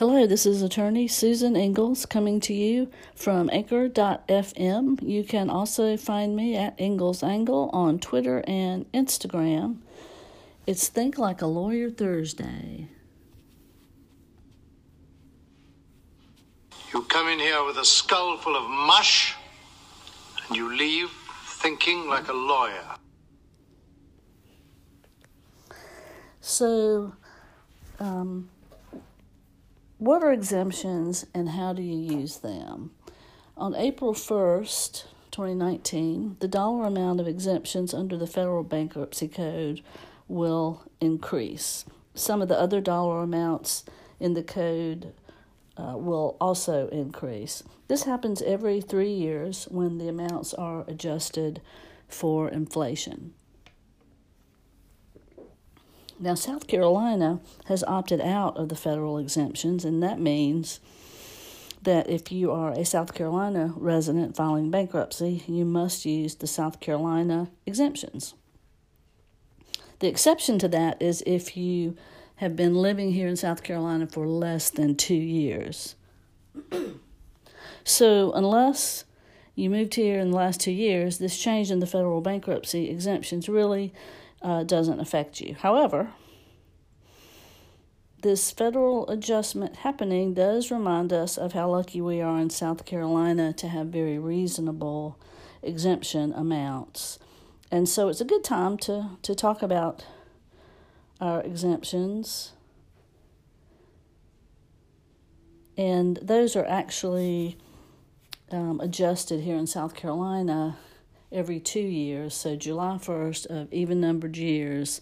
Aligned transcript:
Hello, 0.00 0.26
this 0.26 0.46
is 0.46 0.62
attorney 0.62 1.06
Susan 1.06 1.54
Ingalls 1.54 2.06
coming 2.06 2.40
to 2.40 2.54
you 2.54 2.90
from 3.14 3.50
anchor.fm. 3.52 5.02
You 5.02 5.22
can 5.22 5.50
also 5.50 5.98
find 5.98 6.34
me 6.34 6.56
at 6.56 6.80
Ingalls 6.80 7.22
Angle 7.22 7.68
on 7.74 7.98
Twitter 7.98 8.42
and 8.46 8.90
Instagram. 8.92 9.76
It's 10.66 10.88
Think 10.88 11.18
Like 11.18 11.42
a 11.42 11.46
Lawyer 11.46 11.90
Thursday. 11.90 12.88
You 16.94 17.02
come 17.02 17.28
in 17.28 17.38
here 17.38 17.62
with 17.66 17.76
a 17.76 17.84
skull 17.84 18.38
full 18.38 18.56
of 18.56 18.70
mush, 18.70 19.34
and 20.48 20.56
you 20.56 20.74
leave 20.74 21.10
thinking 21.60 22.08
like 22.08 22.28
a 22.28 22.32
lawyer. 22.32 22.96
So, 26.40 27.12
um, 27.98 28.48
what 30.00 30.22
are 30.22 30.32
exemptions 30.32 31.26
and 31.34 31.50
how 31.50 31.74
do 31.74 31.82
you 31.82 32.18
use 32.18 32.38
them? 32.38 32.90
On 33.54 33.74
April 33.74 34.14
1st, 34.14 35.04
2019, 35.30 36.36
the 36.40 36.48
dollar 36.48 36.86
amount 36.86 37.20
of 37.20 37.28
exemptions 37.28 37.92
under 37.92 38.16
the 38.16 38.26
Federal 38.26 38.64
Bankruptcy 38.64 39.28
Code 39.28 39.82
will 40.26 40.82
increase. 41.02 41.84
Some 42.14 42.40
of 42.40 42.48
the 42.48 42.58
other 42.58 42.80
dollar 42.80 43.22
amounts 43.22 43.84
in 44.18 44.32
the 44.32 44.42
code 44.42 45.12
uh, 45.76 45.98
will 45.98 46.38
also 46.40 46.88
increase. 46.88 47.62
This 47.88 48.04
happens 48.04 48.40
every 48.40 48.80
three 48.80 49.12
years 49.12 49.68
when 49.70 49.98
the 49.98 50.08
amounts 50.08 50.54
are 50.54 50.82
adjusted 50.88 51.60
for 52.08 52.48
inflation. 52.48 53.34
Now, 56.22 56.34
South 56.34 56.66
Carolina 56.66 57.40
has 57.64 57.82
opted 57.84 58.20
out 58.20 58.58
of 58.58 58.68
the 58.68 58.76
federal 58.76 59.16
exemptions, 59.16 59.86
and 59.86 60.02
that 60.02 60.20
means 60.20 60.78
that 61.82 62.10
if 62.10 62.30
you 62.30 62.52
are 62.52 62.72
a 62.72 62.84
South 62.84 63.14
Carolina 63.14 63.72
resident 63.74 64.36
filing 64.36 64.70
bankruptcy, 64.70 65.42
you 65.46 65.64
must 65.64 66.04
use 66.04 66.34
the 66.34 66.46
South 66.46 66.78
Carolina 66.78 67.50
exemptions. 67.64 68.34
The 70.00 70.08
exception 70.08 70.58
to 70.58 70.68
that 70.68 71.00
is 71.00 71.22
if 71.26 71.56
you 71.56 71.96
have 72.36 72.54
been 72.54 72.74
living 72.74 73.12
here 73.12 73.28
in 73.28 73.36
South 73.36 73.62
Carolina 73.62 74.06
for 74.06 74.26
less 74.26 74.68
than 74.68 74.96
two 74.96 75.14
years. 75.14 75.94
so, 77.84 78.30
unless 78.32 79.04
you 79.54 79.70
moved 79.70 79.94
here 79.94 80.18
in 80.20 80.32
the 80.32 80.36
last 80.36 80.60
two 80.60 80.70
years, 80.70 81.16
this 81.16 81.38
change 81.38 81.70
in 81.70 81.80
the 81.80 81.86
federal 81.86 82.20
bankruptcy 82.20 82.90
exemptions 82.90 83.48
really 83.48 83.94
uh, 84.42 84.64
doesn't 84.64 85.00
affect 85.00 85.40
you. 85.40 85.54
However, 85.54 86.10
this 88.22 88.50
federal 88.50 89.08
adjustment 89.08 89.76
happening 89.76 90.34
does 90.34 90.70
remind 90.70 91.12
us 91.12 91.38
of 91.38 91.52
how 91.52 91.70
lucky 91.70 92.00
we 92.00 92.20
are 92.20 92.38
in 92.38 92.50
South 92.50 92.84
Carolina 92.84 93.52
to 93.54 93.68
have 93.68 93.86
very 93.86 94.18
reasonable 94.18 95.18
exemption 95.62 96.32
amounts. 96.34 97.18
And 97.70 97.88
so 97.88 98.08
it's 98.08 98.20
a 98.20 98.26
good 98.26 98.44
time 98.44 98.76
to, 98.78 99.10
to 99.22 99.34
talk 99.34 99.62
about 99.62 100.04
our 101.20 101.40
exemptions. 101.42 102.52
And 105.76 106.18
those 106.20 106.56
are 106.56 106.66
actually 106.66 107.56
um, 108.50 108.80
adjusted 108.80 109.40
here 109.40 109.56
in 109.56 109.66
South 109.66 109.94
Carolina 109.94 110.76
every 111.32 111.60
two 111.60 111.80
years. 111.80 112.34
So, 112.34 112.56
July 112.56 112.98
1st 113.00 113.46
of 113.46 113.72
even 113.72 114.00
numbered 114.00 114.36
years, 114.36 115.00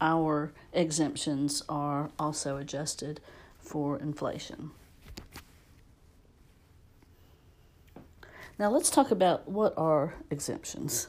our 0.00 0.52
exemptions 0.72 1.62
are 1.68 2.10
also 2.18 2.56
adjusted 2.56 3.20
for 3.58 3.98
inflation. 3.98 4.70
Now, 8.58 8.70
let's 8.70 8.90
talk 8.90 9.10
about 9.10 9.48
what 9.48 9.74
are 9.76 10.14
exemptions. 10.30 11.08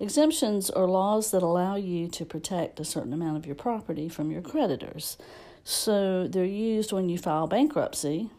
Exemptions 0.00 0.70
are 0.70 0.86
laws 0.86 1.30
that 1.30 1.42
allow 1.42 1.76
you 1.76 2.08
to 2.08 2.24
protect 2.24 2.78
a 2.78 2.84
certain 2.84 3.12
amount 3.12 3.36
of 3.36 3.46
your 3.46 3.54
property 3.54 4.08
from 4.08 4.30
your 4.30 4.42
creditors. 4.42 5.16
So, 5.64 6.26
they're 6.28 6.44
used 6.44 6.92
when 6.92 7.08
you 7.08 7.18
file 7.18 7.46
bankruptcy, 7.46 8.30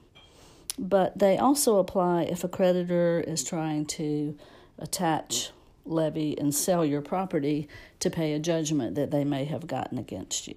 but 0.78 1.18
they 1.18 1.38
also 1.38 1.78
apply 1.78 2.24
if 2.24 2.44
a 2.44 2.47
creditor 2.47 3.24
is 3.25 3.44
trying 3.44 3.85
to 3.88 4.38
attach, 4.79 5.51
levy, 5.85 6.38
and 6.38 6.53
sell 6.53 6.85
your 6.85 7.01
property 7.01 7.67
to 8.00 8.09
pay 8.09 8.34
a 8.34 8.40
judgment 8.40 8.95
that 8.95 9.12
they 9.12 9.23
may 9.23 9.45
have 9.45 9.67
gotten 9.67 9.97
against 9.97 10.47
you. 10.47 10.56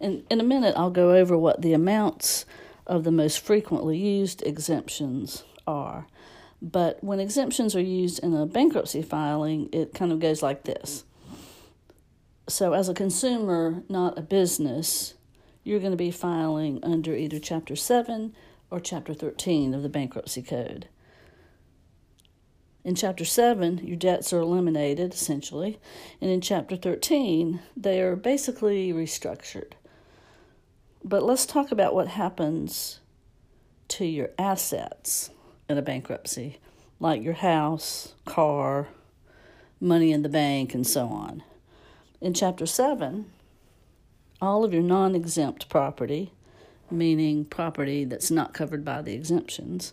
In, 0.00 0.24
in 0.30 0.40
a 0.40 0.44
minute, 0.44 0.74
I'll 0.76 0.90
go 0.90 1.14
over 1.14 1.38
what 1.38 1.62
the 1.62 1.72
amounts 1.72 2.44
of 2.86 3.04
the 3.04 3.12
most 3.12 3.40
frequently 3.40 3.96
used 3.96 4.42
exemptions 4.42 5.44
are. 5.66 6.06
But 6.60 7.02
when 7.02 7.20
exemptions 7.20 7.74
are 7.74 7.80
used 7.80 8.18
in 8.20 8.34
a 8.34 8.46
bankruptcy 8.46 9.02
filing, 9.02 9.68
it 9.72 9.94
kind 9.94 10.12
of 10.12 10.20
goes 10.20 10.42
like 10.42 10.64
this. 10.64 11.04
So, 12.48 12.72
as 12.72 12.88
a 12.88 12.94
consumer, 12.94 13.82
not 13.88 14.18
a 14.18 14.22
business, 14.22 15.14
you're 15.64 15.80
going 15.80 15.92
to 15.92 15.96
be 15.96 16.10
filing 16.10 16.80
under 16.82 17.14
either 17.14 17.38
Chapter 17.38 17.76
7 17.76 18.34
or 18.70 18.80
Chapter 18.80 19.14
13 19.14 19.74
of 19.74 19.82
the 19.82 19.88
Bankruptcy 19.88 20.42
Code. 20.42 20.88
In 22.84 22.96
chapter 22.96 23.24
7, 23.24 23.78
your 23.86 23.96
debts 23.96 24.32
are 24.32 24.40
eliminated, 24.40 25.14
essentially. 25.14 25.78
And 26.20 26.30
in 26.30 26.40
chapter 26.40 26.76
13, 26.76 27.60
they 27.76 28.00
are 28.00 28.16
basically 28.16 28.92
restructured. 28.92 29.72
But 31.04 31.22
let's 31.22 31.46
talk 31.46 31.70
about 31.70 31.94
what 31.94 32.08
happens 32.08 33.00
to 33.88 34.04
your 34.04 34.30
assets 34.38 35.30
in 35.68 35.78
a 35.78 35.82
bankruptcy, 35.82 36.58
like 36.98 37.22
your 37.22 37.34
house, 37.34 38.14
car, 38.24 38.88
money 39.80 40.12
in 40.12 40.22
the 40.22 40.28
bank, 40.28 40.74
and 40.74 40.86
so 40.86 41.06
on. 41.06 41.42
In 42.20 42.34
chapter 42.34 42.66
7, 42.66 43.30
all 44.40 44.64
of 44.64 44.72
your 44.72 44.82
non 44.82 45.14
exempt 45.14 45.68
property, 45.68 46.32
meaning 46.90 47.44
property 47.44 48.04
that's 48.04 48.30
not 48.30 48.54
covered 48.54 48.84
by 48.84 49.02
the 49.02 49.14
exemptions, 49.14 49.92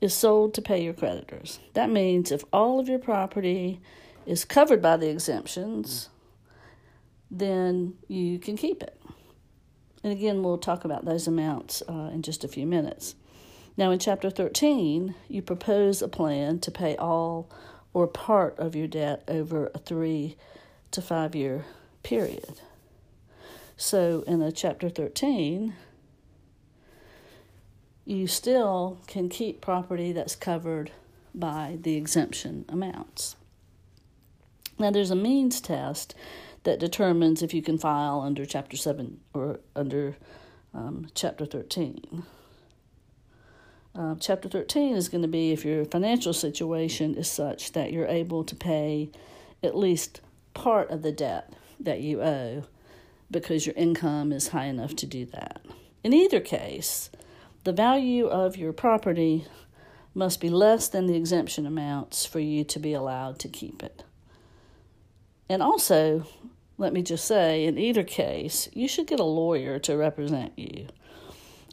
is 0.00 0.14
sold 0.14 0.54
to 0.54 0.62
pay 0.62 0.82
your 0.82 0.94
creditors. 0.94 1.58
That 1.74 1.90
means 1.90 2.30
if 2.30 2.44
all 2.52 2.78
of 2.78 2.88
your 2.88 2.98
property 2.98 3.80
is 4.26 4.44
covered 4.44 4.80
by 4.80 4.96
the 4.96 5.08
exemptions, 5.08 6.08
then 7.30 7.94
you 8.06 8.38
can 8.38 8.56
keep 8.56 8.82
it. 8.82 9.00
And 10.04 10.12
again, 10.12 10.42
we'll 10.42 10.58
talk 10.58 10.84
about 10.84 11.04
those 11.04 11.26
amounts 11.26 11.82
uh, 11.88 12.10
in 12.12 12.22
just 12.22 12.44
a 12.44 12.48
few 12.48 12.66
minutes. 12.66 13.14
Now, 13.76 13.90
in 13.90 13.98
Chapter 13.98 14.30
13, 14.30 15.14
you 15.28 15.42
propose 15.42 16.02
a 16.02 16.08
plan 16.08 16.58
to 16.60 16.70
pay 16.70 16.96
all 16.96 17.50
or 17.92 18.06
part 18.06 18.58
of 18.58 18.76
your 18.76 18.86
debt 18.86 19.24
over 19.28 19.70
a 19.74 19.78
three 19.78 20.36
to 20.90 21.02
five 21.02 21.34
year 21.34 21.64
period. 22.02 22.60
So, 23.76 24.24
in 24.26 24.42
a 24.42 24.50
Chapter 24.52 24.88
13, 24.88 25.74
you 28.08 28.26
still 28.26 28.98
can 29.06 29.28
keep 29.28 29.60
property 29.60 30.12
that's 30.12 30.34
covered 30.34 30.90
by 31.34 31.76
the 31.82 31.94
exemption 31.94 32.64
amounts. 32.66 33.36
Now, 34.78 34.90
there's 34.90 35.10
a 35.10 35.16
means 35.16 35.60
test 35.60 36.14
that 36.62 36.80
determines 36.80 37.42
if 37.42 37.52
you 37.52 37.60
can 37.60 37.76
file 37.76 38.22
under 38.22 38.46
Chapter 38.46 38.78
7 38.78 39.20
or 39.34 39.60
under 39.76 40.16
um, 40.72 41.08
Chapter 41.14 41.44
13. 41.44 42.22
Uh, 43.94 44.14
chapter 44.20 44.48
13 44.48 44.94
is 44.94 45.08
going 45.08 45.22
to 45.22 45.28
be 45.28 45.52
if 45.52 45.64
your 45.64 45.84
financial 45.84 46.32
situation 46.32 47.14
is 47.14 47.30
such 47.30 47.72
that 47.72 47.92
you're 47.92 48.06
able 48.06 48.44
to 48.44 48.54
pay 48.54 49.10
at 49.62 49.76
least 49.76 50.20
part 50.54 50.88
of 50.90 51.02
the 51.02 51.12
debt 51.12 51.52
that 51.80 52.00
you 52.00 52.22
owe 52.22 52.64
because 53.30 53.66
your 53.66 53.74
income 53.74 54.32
is 54.32 54.48
high 54.48 54.66
enough 54.66 54.94
to 54.94 55.04
do 55.04 55.26
that. 55.26 55.60
In 56.04 56.14
either 56.14 56.38
case, 56.40 57.10
the 57.68 57.72
value 57.74 58.26
of 58.26 58.56
your 58.56 58.72
property 58.72 59.44
must 60.14 60.40
be 60.40 60.48
less 60.48 60.88
than 60.88 61.06
the 61.06 61.14
exemption 61.14 61.66
amounts 61.66 62.24
for 62.24 62.40
you 62.40 62.64
to 62.64 62.78
be 62.78 62.94
allowed 62.94 63.38
to 63.38 63.46
keep 63.46 63.82
it. 63.82 64.04
And 65.50 65.62
also, 65.62 66.26
let 66.78 66.94
me 66.94 67.02
just 67.02 67.26
say, 67.26 67.66
in 67.66 67.76
either 67.76 68.04
case, 68.04 68.70
you 68.72 68.88
should 68.88 69.06
get 69.06 69.20
a 69.20 69.24
lawyer 69.24 69.78
to 69.80 69.98
represent 69.98 70.58
you. 70.58 70.86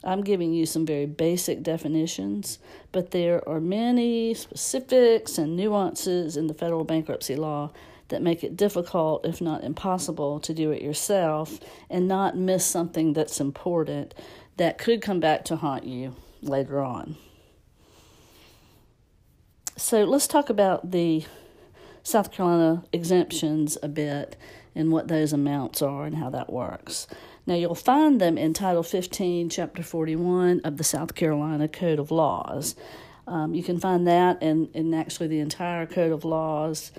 I'm 0.04 0.20
giving 0.20 0.52
you 0.52 0.66
some 0.66 0.84
very 0.84 1.06
basic 1.06 1.62
definitions, 1.62 2.58
but 2.92 3.12
there 3.12 3.40
are 3.48 3.58
many 3.58 4.34
specifics 4.34 5.38
and 5.38 5.56
nuances 5.56 6.36
in 6.36 6.46
the 6.46 6.52
federal 6.52 6.84
bankruptcy 6.84 7.36
law 7.36 7.72
that 8.08 8.20
make 8.20 8.44
it 8.44 8.54
difficult, 8.54 9.24
if 9.24 9.40
not 9.40 9.64
impossible, 9.64 10.40
to 10.40 10.52
do 10.52 10.72
it 10.72 10.82
yourself 10.82 11.58
and 11.88 12.06
not 12.06 12.36
miss 12.36 12.66
something 12.66 13.14
that's 13.14 13.40
important 13.40 14.12
that 14.56 14.78
could 14.78 15.02
come 15.02 15.20
back 15.20 15.44
to 15.46 15.56
haunt 15.56 15.84
you 15.84 16.16
later 16.42 16.80
on. 16.80 17.16
So 19.76 20.04
let's 20.04 20.26
talk 20.26 20.48
about 20.48 20.90
the 20.90 21.24
South 22.02 22.32
Carolina 22.32 22.84
exemptions 22.92 23.76
a 23.82 23.88
bit 23.88 24.36
and 24.74 24.92
what 24.92 25.08
those 25.08 25.32
amounts 25.32 25.82
are 25.82 26.04
and 26.04 26.16
how 26.16 26.30
that 26.30 26.52
works. 26.52 27.06
Now, 27.46 27.54
you'll 27.54 27.74
find 27.74 28.20
them 28.20 28.38
in 28.38 28.54
Title 28.54 28.82
15, 28.82 29.50
Chapter 29.50 29.82
41 29.82 30.62
of 30.64 30.78
the 30.78 30.84
South 30.84 31.14
Carolina 31.14 31.68
Code 31.68 31.98
of 31.98 32.10
Laws. 32.10 32.74
Um, 33.26 33.54
you 33.54 33.62
can 33.62 33.78
find 33.78 34.06
that 34.06 34.42
and, 34.42 34.68
and 34.74 34.94
actually 34.94 35.28
the 35.28 35.40
entire 35.40 35.84
Code 35.86 36.12
of 36.12 36.24
Laws 36.24 36.92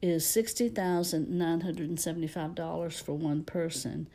is 0.00 0.24
$60,975 0.24 3.02
for 3.02 3.14
one 3.14 3.42
person. 3.42 4.06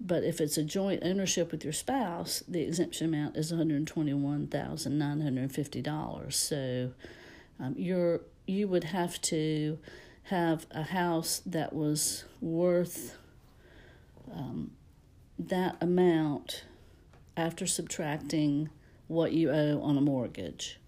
But 0.00 0.24
if 0.24 0.40
it's 0.40 0.58
a 0.58 0.64
joint 0.64 1.04
ownership 1.04 1.52
with 1.52 1.62
your 1.62 1.72
spouse, 1.72 2.42
the 2.48 2.62
exemption 2.62 3.06
amount 3.06 3.36
is 3.36 3.52
$121,950. 3.52 6.32
So 6.32 6.90
um, 7.60 7.74
you're, 7.76 8.22
you 8.46 8.66
would 8.68 8.84
have 8.84 9.20
to 9.22 9.78
have 10.30 10.66
a 10.72 10.82
house 10.82 11.40
that 11.46 11.72
was 11.72 12.24
worth 12.40 13.16
um, 14.32 14.72
that 15.38 15.76
amount 15.80 16.64
after 17.36 17.66
subtracting 17.66 18.68
what 19.06 19.32
you 19.32 19.50
owe 19.50 19.80
on 19.82 19.96
a 19.96 20.00
mortgage. 20.00 20.80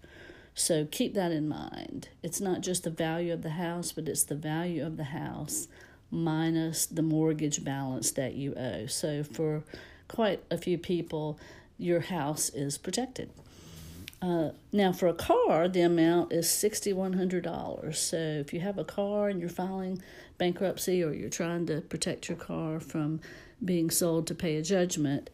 So 0.55 0.87
keep 0.90 1.14
that 1.14 1.31
in 1.31 1.49
mind. 1.49 2.08
It's 2.23 2.40
not 2.40 2.62
just 2.62 2.82
the 2.82 2.90
value 2.90 3.32
of 3.32 3.43
the 3.43 3.50
house, 3.50 3.93
but 3.93 4.08
it's 4.08 4.25
the 4.25 4.35
value 4.35 4.85
of 4.85 4.96
the 4.96 5.05
house 5.05 5.69
minus 6.11 6.87
the 6.87 7.02
mortgage 7.02 7.62
balance 7.62 8.11
that 8.12 8.34
you 8.34 8.55
owe. 8.55 8.87
So 8.87 9.23
for 9.23 9.62
quite 10.08 10.43
a 10.50 10.58
few 10.58 10.79
people, 10.79 11.38
your 11.76 12.00
house 12.00 12.49
is 12.49 12.76
protected. 12.76 13.31
Uh, 14.20 14.50
now, 14.73 14.93
for 14.93 15.06
a 15.06 15.15
car, 15.15 15.69
the 15.69 15.82
amount 15.82 16.32
is 16.32 16.47
$6,100. 16.47 17.94
So, 17.94 18.17
if 18.17 18.53
you 18.53 18.61
have 18.61 18.76
a 18.76 18.85
car 18.85 19.29
and 19.29 19.41
you're 19.41 19.49
filing 19.49 20.03
bankruptcy 20.38 21.05
or 21.05 21.12
you're 21.12 21.29
trying 21.29 21.67
to 21.67 21.82
protect 21.82 22.29
your 22.29 22.38
car 22.38 22.81
from 22.81 23.20
being 23.65 23.91
sold 23.91 24.26
to 24.26 24.35
pay 24.35 24.56
a 24.56 24.62
judgment, 24.62 25.31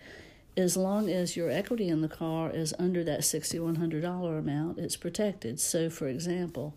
as 0.56 0.76
long 0.76 1.08
as 1.08 1.36
your 1.36 1.50
equity 1.50 1.88
in 1.88 2.00
the 2.02 2.08
car 2.08 2.50
is 2.50 2.74
under 2.78 3.02
that 3.04 3.20
$6,100 3.20 4.38
amount, 4.38 4.78
it's 4.78 4.96
protected. 4.96 5.58
So, 5.60 5.88
for 5.88 6.06
example, 6.06 6.76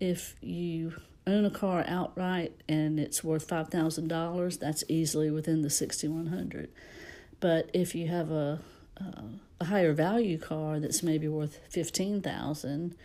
if 0.00 0.34
you 0.40 0.94
own 1.26 1.44
a 1.44 1.50
car 1.50 1.84
outright 1.86 2.52
and 2.68 2.98
it's 2.98 3.24
worth 3.24 3.46
$5,000, 3.48 4.58
that's 4.58 4.84
easily 4.88 5.30
within 5.30 5.62
the 5.62 5.70
6100 5.70 6.68
But 7.40 7.70
if 7.72 7.94
you 7.94 8.08
have 8.08 8.30
a, 8.30 8.60
a 8.96 9.24
a 9.60 9.66
higher 9.66 9.92
value 9.92 10.38
car 10.38 10.80
that's 10.80 11.02
maybe 11.02 11.28
worth 11.28 11.60
15000 11.70 12.96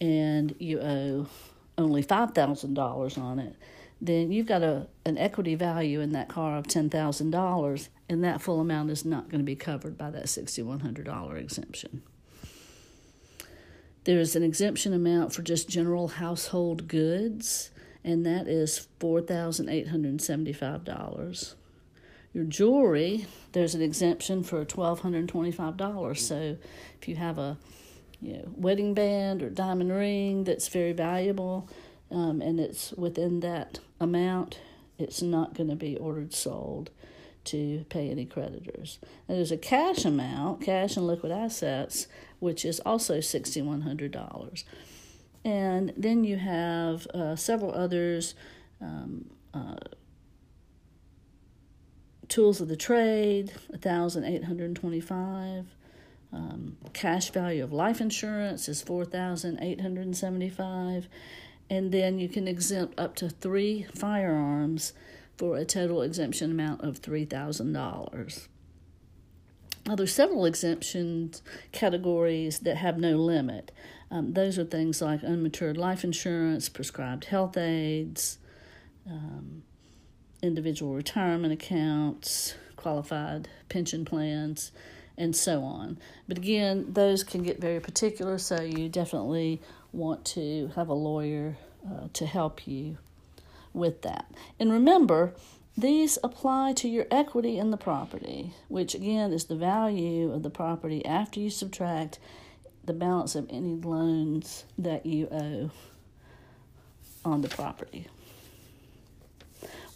and 0.00 0.54
you 0.58 0.80
owe 0.80 1.28
only 1.76 2.02
$5,000 2.02 3.18
on 3.18 3.38
it, 3.38 3.54
then 4.00 4.32
you've 4.32 4.46
got 4.46 4.62
a, 4.62 4.88
an 5.04 5.18
equity 5.18 5.54
value 5.54 6.00
in 6.00 6.12
that 6.12 6.28
car 6.28 6.56
of 6.56 6.66
$10,000, 6.66 7.88
and 8.08 8.24
that 8.24 8.40
full 8.40 8.60
amount 8.60 8.90
is 8.90 9.04
not 9.04 9.28
going 9.28 9.40
to 9.40 9.44
be 9.44 9.56
covered 9.56 9.98
by 9.98 10.10
that 10.10 10.26
$6,100 10.26 11.38
exemption. 11.38 12.02
There 14.04 14.20
is 14.20 14.36
an 14.36 14.44
exemption 14.44 14.94
amount 14.94 15.34
for 15.34 15.42
just 15.42 15.68
general 15.68 16.08
household 16.08 16.88
goods, 16.88 17.70
and 18.04 18.24
that 18.24 18.48
is 18.48 18.88
$4,875. 19.00 21.54
Your 22.32 22.44
jewelry, 22.44 23.26
there's 23.52 23.74
an 23.74 23.82
exemption 23.82 24.42
for 24.42 24.64
twelve 24.64 25.00
hundred 25.00 25.28
twenty 25.28 25.50
five 25.50 25.76
dollars. 25.76 26.26
So 26.26 26.56
if 27.00 27.08
you 27.08 27.16
have 27.16 27.38
a 27.38 27.58
you 28.20 28.34
know, 28.34 28.44
wedding 28.54 28.94
band 28.94 29.42
or 29.42 29.50
diamond 29.50 29.92
ring 29.92 30.44
that's 30.44 30.68
very 30.68 30.92
valuable, 30.92 31.68
um, 32.10 32.40
and 32.40 32.60
it's 32.60 32.92
within 32.92 33.40
that 33.40 33.80
amount, 34.00 34.60
it's 34.98 35.22
not 35.22 35.54
going 35.54 35.70
to 35.70 35.76
be 35.76 35.96
ordered 35.96 36.34
sold 36.34 36.90
to 37.44 37.84
pay 37.88 38.10
any 38.10 38.26
creditors. 38.26 38.98
And 39.26 39.38
there's 39.38 39.52
a 39.52 39.56
cash 39.56 40.04
amount, 40.04 40.60
cash 40.60 40.96
and 40.96 41.06
liquid 41.06 41.32
assets, 41.32 42.06
which 42.40 42.64
is 42.64 42.78
also 42.80 43.18
$6,100. 43.18 44.64
And 45.44 45.92
then 45.96 46.24
you 46.24 46.36
have 46.36 47.06
uh, 47.08 47.36
several 47.36 47.72
others 47.72 48.34
um, 48.82 49.30
uh, 49.54 49.76
tools 52.28 52.60
of 52.60 52.68
the 52.68 52.76
trade, 52.76 53.52
1825 53.68 55.66
um, 56.32 56.76
cash 56.92 57.30
value 57.30 57.64
of 57.64 57.72
life 57.72 58.00
insurance 58.00 58.68
is 58.68 58.82
4875 58.82 61.08
and 61.70 61.92
then 61.92 62.18
you 62.18 62.28
can 62.28 62.48
exempt 62.48 62.98
up 62.98 63.14
to 63.16 63.28
three 63.28 63.86
firearms 63.94 64.94
for 65.36 65.56
a 65.56 65.64
total 65.64 66.02
exemption 66.02 66.50
amount 66.50 66.82
of 66.82 67.00
$3,000. 67.00 68.48
Now, 69.86 69.94
there's 69.94 70.12
several 70.12 70.44
exemption 70.44 71.32
categories 71.72 72.58
that 72.60 72.76
have 72.76 72.98
no 72.98 73.16
limit. 73.16 73.72
Um, 74.10 74.32
those 74.32 74.58
are 74.58 74.64
things 74.64 75.00
like 75.00 75.22
unmatured 75.22 75.76
life 75.76 76.04
insurance, 76.04 76.68
prescribed 76.68 77.26
health 77.26 77.56
aids, 77.56 78.38
um, 79.06 79.62
individual 80.42 80.94
retirement 80.94 81.52
accounts, 81.52 82.54
qualified 82.76 83.48
pension 83.68 84.04
plans, 84.04 84.72
and 85.16 85.34
so 85.34 85.62
on. 85.62 85.98
But 86.28 86.38
again, 86.38 86.86
those 86.92 87.24
can 87.24 87.42
get 87.42 87.60
very 87.60 87.80
particular, 87.80 88.38
so 88.38 88.60
you 88.62 88.88
definitely 88.88 89.60
want 89.92 90.24
to 90.26 90.70
have 90.76 90.88
a 90.88 90.94
lawyer 90.94 91.56
uh, 91.86 92.08
to 92.12 92.26
help 92.26 92.66
you 92.66 92.98
with 93.72 94.02
that. 94.02 94.30
And 94.60 94.72
remember, 94.72 95.34
these 95.76 96.18
apply 96.24 96.72
to 96.74 96.88
your 96.88 97.06
equity 97.10 97.58
in 97.58 97.70
the 97.70 97.76
property, 97.76 98.52
which 98.68 98.94
again 98.94 99.32
is 99.32 99.44
the 99.44 99.56
value 99.56 100.32
of 100.32 100.42
the 100.42 100.50
property 100.50 101.04
after 101.04 101.38
you 101.40 101.50
subtract 101.50 102.18
the 102.84 102.92
balance 102.92 103.34
of 103.34 103.46
any 103.50 103.74
loans 103.74 104.64
that 104.76 105.06
you 105.06 105.28
owe 105.30 105.70
on 107.24 107.42
the 107.42 107.48
property. 107.48 108.08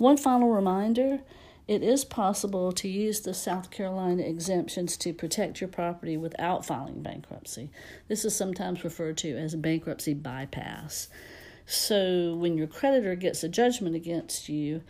One 0.03 0.17
final 0.17 0.51
reminder 0.51 1.21
it 1.69 1.81
is 1.85 2.05
possible 2.05 2.73
to 2.73 2.89
use 2.89 3.21
the 3.21 3.33
South 3.33 3.71
Carolina 3.71 4.25
exemptions 4.25 4.97
to 4.97 5.13
protect 5.13 5.61
your 5.61 5.69
property 5.69 6.17
without 6.17 6.67
filing 6.67 7.05
bankruptcy. 7.05 7.71
This 8.09 8.25
is 8.25 8.35
sometimes 8.35 8.83
referred 8.83 9.17
to 9.19 9.37
as 9.39 9.55
a 9.55 9.59
bankruptcy 9.59 10.15
bypass. 10.15 11.09
So, 11.67 12.35
when 12.35 12.59
your 12.59 12.67
creditor 12.67 13.15
gets 13.15 13.45
a 13.45 13.49
judgment 13.49 13.95
against 13.95 14.49
you 14.49 14.83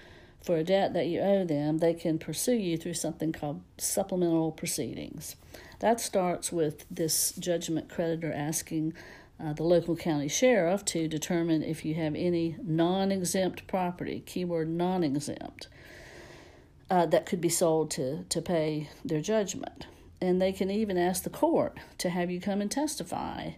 for 0.42 0.56
a 0.56 0.64
debt 0.64 0.94
that 0.94 1.08
you 1.08 1.20
owe 1.20 1.44
them, 1.44 1.76
they 1.76 1.92
can 1.92 2.18
pursue 2.18 2.54
you 2.54 2.78
through 2.78 2.94
something 2.94 3.32
called 3.32 3.60
supplemental 3.76 4.50
proceedings. 4.50 5.36
That 5.80 6.00
starts 6.00 6.50
with 6.50 6.86
this 6.90 7.34
judgment 7.38 7.90
creditor 7.90 8.32
asking 8.32 8.94
uh, 9.42 9.52
the 9.52 9.62
local 9.62 9.96
county 9.96 10.28
sheriff 10.28 10.84
to 10.84 11.08
determine 11.08 11.62
if 11.62 11.84
you 11.84 11.94
have 11.94 12.14
any 12.14 12.56
non 12.62 13.10
exempt 13.10 13.66
property, 13.66 14.22
keyword 14.24 14.68
non 14.68 15.02
exempt 15.02 15.68
uh, 16.90 17.06
that 17.06 17.26
could 17.26 17.40
be 17.40 17.48
sold 17.48 17.90
to, 17.90 18.24
to 18.28 18.40
pay 18.40 18.88
their 19.04 19.20
judgment. 19.20 19.86
And 20.20 20.40
they 20.40 20.52
can 20.52 20.70
even 20.70 20.96
ask 20.96 21.24
the 21.24 21.30
court 21.30 21.78
to 21.98 22.10
have 22.10 22.30
you 22.30 22.40
come 22.40 22.60
and 22.60 22.70
testify 22.70 23.52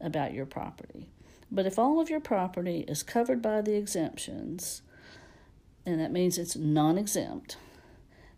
about 0.00 0.32
your 0.32 0.46
property. 0.46 1.08
But 1.50 1.66
if 1.66 1.78
all 1.78 2.00
of 2.00 2.08
your 2.08 2.20
property 2.20 2.84
is 2.88 3.02
covered 3.02 3.42
by 3.42 3.60
the 3.60 3.74
exemptions, 3.74 4.82
and 5.84 6.00
that 6.00 6.12
means 6.12 6.38
it's 6.38 6.56
non 6.56 6.96
exempt, 6.96 7.56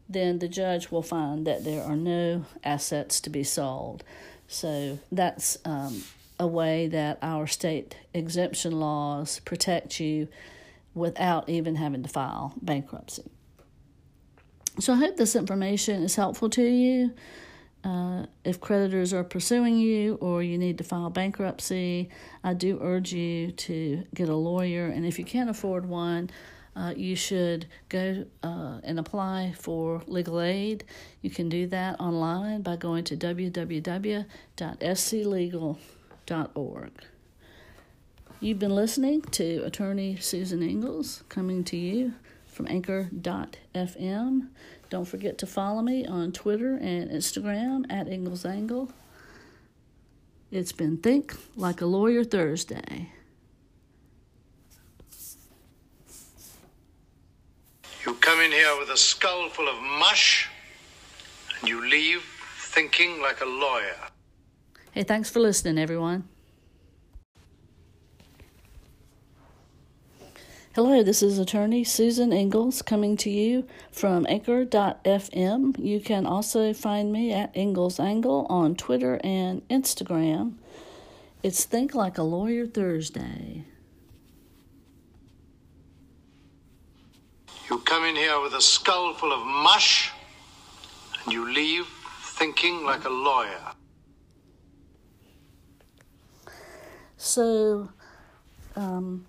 then 0.08 0.40
the 0.40 0.48
judge 0.48 0.90
will 0.90 1.02
find 1.02 1.46
that 1.46 1.64
there 1.64 1.84
are 1.84 1.96
no 1.96 2.44
assets 2.64 3.20
to 3.20 3.30
be 3.30 3.44
sold. 3.44 4.02
So 4.48 4.98
that's 5.12 5.58
um, 5.64 6.02
a 6.40 6.46
way 6.46 6.88
that 6.88 7.18
our 7.20 7.46
state 7.46 7.94
exemption 8.14 8.72
laws 8.72 9.40
protect 9.40 10.00
you 10.00 10.26
without 10.94 11.48
even 11.48 11.76
having 11.76 12.02
to 12.02 12.08
file 12.08 12.54
bankruptcy. 12.60 13.30
So 14.80 14.94
I 14.94 14.96
hope 14.96 15.16
this 15.16 15.36
information 15.36 16.02
is 16.02 16.16
helpful 16.16 16.48
to 16.50 16.62
you. 16.62 17.12
Uh, 17.84 18.26
if 18.44 18.60
creditors 18.60 19.12
are 19.12 19.22
pursuing 19.22 19.76
you 19.76 20.14
or 20.16 20.42
you 20.42 20.56
need 20.56 20.78
to 20.78 20.84
file 20.84 21.10
bankruptcy, 21.10 22.08
I 22.42 22.54
do 22.54 22.78
urge 22.80 23.12
you 23.12 23.52
to 23.52 24.04
get 24.14 24.30
a 24.30 24.34
lawyer. 24.34 24.86
And 24.86 25.04
if 25.04 25.18
you 25.18 25.26
can't 25.26 25.50
afford 25.50 25.86
one, 25.86 26.30
uh, 26.74 26.94
you 26.96 27.16
should 27.16 27.66
go 27.90 28.24
uh, 28.42 28.80
and 28.82 28.98
apply 28.98 29.52
for 29.58 30.02
legal 30.06 30.40
aid. 30.40 30.84
You 31.20 31.28
can 31.28 31.50
do 31.50 31.66
that 31.66 32.00
online 32.00 32.62
by 32.62 32.76
going 32.76 33.04
to 33.04 33.16
www.sclegal.org. 36.26 36.92
You've 38.40 38.58
been 38.58 38.74
listening 38.74 39.22
to 39.22 39.62
Attorney 39.64 40.16
Susan 40.16 40.62
Ingalls 40.62 41.22
coming 41.28 41.62
to 41.64 41.76
you 41.76 42.14
from 42.46 42.66
anchor.fm. 42.68 44.48
Don't 44.88 45.04
forget 45.04 45.38
to 45.38 45.46
follow 45.46 45.82
me 45.82 46.06
on 46.06 46.32
Twitter 46.32 46.76
and 46.76 47.10
Instagram 47.10 47.84
at 47.90 48.08
Ingalls 48.08 48.44
Angle. 48.44 48.90
It's 50.50 50.72
been 50.72 50.96
Think 50.96 51.36
Like 51.54 51.80
a 51.80 51.86
Lawyer 51.86 52.24
Thursday. 52.24 53.10
You 58.04 58.14
come 58.14 58.40
in 58.40 58.50
here 58.50 58.76
with 58.78 58.88
a 58.88 58.96
skull 58.96 59.50
full 59.50 59.68
of 59.68 59.76
mush, 59.98 60.48
and 61.60 61.68
you 61.68 61.86
leave 61.88 62.24
thinking 62.56 63.20
like 63.20 63.42
a 63.42 63.46
lawyer. 63.46 64.09
Hey, 64.92 65.04
thanks 65.04 65.30
for 65.30 65.38
listening, 65.38 65.78
everyone. 65.78 66.24
Hello, 70.74 71.04
this 71.04 71.22
is 71.22 71.38
attorney 71.38 71.84
Susan 71.84 72.32
Ingalls 72.32 72.82
coming 72.82 73.16
to 73.18 73.30
you 73.30 73.68
from 73.92 74.26
anchor.fm. 74.28 75.78
You 75.78 76.00
can 76.00 76.26
also 76.26 76.72
find 76.72 77.12
me 77.12 77.32
at 77.32 77.56
Ingalls 77.56 78.00
Angle 78.00 78.46
on 78.50 78.74
Twitter 78.74 79.20
and 79.22 79.66
Instagram. 79.68 80.54
It's 81.44 81.64
Think 81.64 81.94
Like 81.94 82.18
a 82.18 82.24
Lawyer 82.24 82.66
Thursday. 82.66 83.64
You 87.68 87.78
come 87.78 88.04
in 88.06 88.16
here 88.16 88.40
with 88.40 88.54
a 88.54 88.60
skull 88.60 89.14
full 89.14 89.32
of 89.32 89.46
mush, 89.46 90.10
and 91.22 91.32
you 91.32 91.48
leave 91.48 91.86
thinking 92.38 92.84
like 92.84 93.04
a 93.04 93.08
lawyer. 93.08 93.69
So, 97.22 97.90
um, 98.74 99.26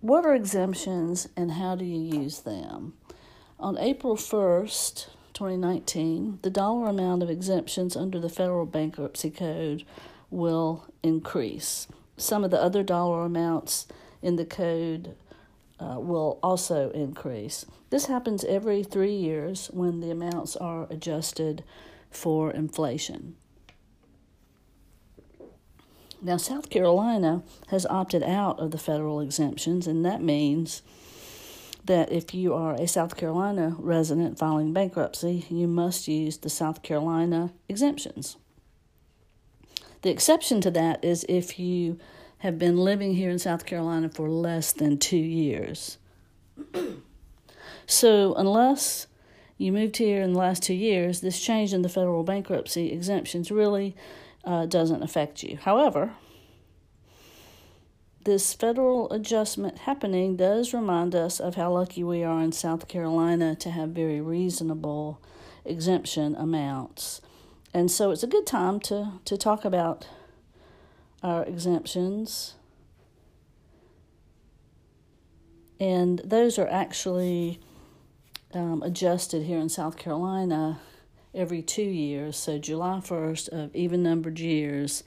what 0.00 0.24
are 0.24 0.32
exemptions 0.32 1.28
and 1.36 1.50
how 1.50 1.74
do 1.74 1.84
you 1.84 2.20
use 2.20 2.38
them? 2.38 2.92
On 3.58 3.76
April 3.76 4.14
1st, 4.14 5.08
2019, 5.34 6.38
the 6.42 6.50
dollar 6.50 6.86
amount 6.86 7.24
of 7.24 7.30
exemptions 7.30 7.96
under 7.96 8.20
the 8.20 8.28
Federal 8.28 8.64
Bankruptcy 8.64 9.28
Code 9.28 9.82
will 10.30 10.86
increase. 11.02 11.88
Some 12.16 12.44
of 12.44 12.52
the 12.52 12.62
other 12.62 12.84
dollar 12.84 13.24
amounts 13.24 13.88
in 14.22 14.36
the 14.36 14.46
code 14.46 15.16
uh, 15.80 15.96
will 15.98 16.38
also 16.44 16.90
increase. 16.90 17.66
This 17.90 18.06
happens 18.06 18.44
every 18.44 18.84
three 18.84 19.16
years 19.16 19.66
when 19.72 19.98
the 19.98 20.12
amounts 20.12 20.54
are 20.54 20.86
adjusted 20.90 21.64
for 22.08 22.52
inflation. 22.52 23.34
Now, 26.22 26.38
South 26.38 26.70
Carolina 26.70 27.42
has 27.68 27.86
opted 27.86 28.22
out 28.22 28.58
of 28.58 28.70
the 28.70 28.78
federal 28.78 29.20
exemptions, 29.20 29.86
and 29.86 30.04
that 30.04 30.22
means 30.22 30.82
that 31.84 32.10
if 32.10 32.34
you 32.34 32.52
are 32.54 32.74
a 32.74 32.88
South 32.88 33.16
Carolina 33.16 33.76
resident 33.78 34.38
filing 34.38 34.72
bankruptcy, 34.72 35.46
you 35.50 35.68
must 35.68 36.08
use 36.08 36.38
the 36.38 36.50
South 36.50 36.82
Carolina 36.82 37.52
exemptions. 37.68 38.36
The 40.02 40.10
exception 40.10 40.60
to 40.62 40.70
that 40.72 41.04
is 41.04 41.24
if 41.28 41.58
you 41.58 41.98
have 42.38 42.58
been 42.58 42.76
living 42.76 43.14
here 43.14 43.30
in 43.30 43.38
South 43.38 43.64
Carolina 43.66 44.08
for 44.08 44.28
less 44.28 44.72
than 44.72 44.98
two 44.98 45.16
years. 45.16 45.98
so, 47.86 48.34
unless 48.34 49.06
you 49.58 49.72
moved 49.72 49.96
here 49.96 50.22
in 50.22 50.32
the 50.32 50.38
last 50.38 50.62
two 50.62 50.74
years, 50.74 51.20
this 51.20 51.40
change 51.40 51.72
in 51.72 51.82
the 51.82 51.88
federal 51.88 52.24
bankruptcy 52.24 52.92
exemptions 52.92 53.50
really 53.50 53.96
uh, 54.46 54.64
doesn't 54.64 55.02
affect 55.02 55.42
you. 55.42 55.58
However, 55.58 56.14
this 58.24 58.54
federal 58.54 59.10
adjustment 59.12 59.78
happening 59.78 60.36
does 60.36 60.72
remind 60.72 61.14
us 61.14 61.38
of 61.38 61.56
how 61.56 61.72
lucky 61.72 62.02
we 62.02 62.24
are 62.24 62.42
in 62.42 62.52
South 62.52 62.88
Carolina 62.88 63.54
to 63.56 63.70
have 63.70 63.90
very 63.90 64.20
reasonable 64.20 65.20
exemption 65.64 66.34
amounts. 66.34 67.20
And 67.74 67.90
so 67.90 68.10
it's 68.10 68.22
a 68.22 68.26
good 68.26 68.46
time 68.46 68.80
to, 68.80 69.12
to 69.26 69.36
talk 69.36 69.64
about 69.64 70.08
our 71.22 71.44
exemptions. 71.44 72.54
And 75.78 76.20
those 76.24 76.58
are 76.58 76.68
actually 76.68 77.60
um, 78.54 78.82
adjusted 78.82 79.42
here 79.42 79.58
in 79.58 79.68
South 79.68 79.96
Carolina 79.96 80.80
every 81.36 81.62
two 81.62 81.82
years. 81.82 82.36
So, 82.36 82.58
July 82.58 83.00
1st 83.00 83.48
of 83.48 83.76
even 83.76 84.02
numbered 84.02 84.40
years, 84.40 85.04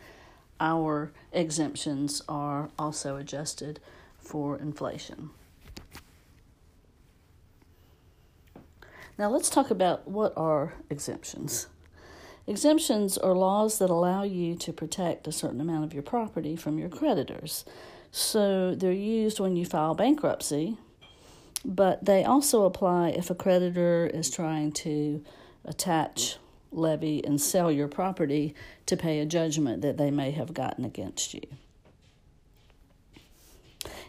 our 0.60 1.12
exemptions 1.34 2.22
are 2.30 2.70
also 2.78 3.18
adjusted 3.18 3.80
for 4.18 4.58
inflation. 4.58 5.32
Now, 9.18 9.30
let's 9.30 9.50
talk 9.50 9.70
about 9.70 10.08
what 10.08 10.32
are 10.38 10.74
exemptions. 10.90 11.68
Exemptions 12.48 13.18
are 13.18 13.36
laws 13.36 13.80
that 13.80 13.90
allow 13.90 14.24
you 14.24 14.56
to 14.56 14.72
protect 14.72 15.28
a 15.28 15.32
certain 15.32 15.60
amount 15.60 15.84
of 15.84 15.94
your 15.94 16.04
property 16.04 16.56
from 16.56 16.80
your 16.80 16.90
creditors. 16.90 17.66
So, 18.12 18.76
they're 18.76 18.92
used 18.92 19.40
when 19.40 19.56
you 19.56 19.66
file 19.66 19.94
bankruptcy, 19.94 20.78
but 21.66 22.06
they 22.06 22.24
also 22.24 22.64
apply 22.64 23.10
if 23.10 23.30
a 23.30 23.36
creditor 23.36 24.10
is 24.12 24.32
trying 24.32 24.72
to 24.72 25.24
attach, 25.66 26.38
levy, 26.72 27.24
and 27.24 27.40
sell 27.40 27.72
your 27.72 27.88
property 27.88 28.54
to 28.86 28.98
pay 28.98 29.20
a 29.20 29.26
judgment 29.26 29.82
that 29.82 29.98
they 29.98 30.12
may 30.12 30.32
have 30.32 30.54
gotten 30.54 30.86
against 30.86 31.34
you. 31.34 31.42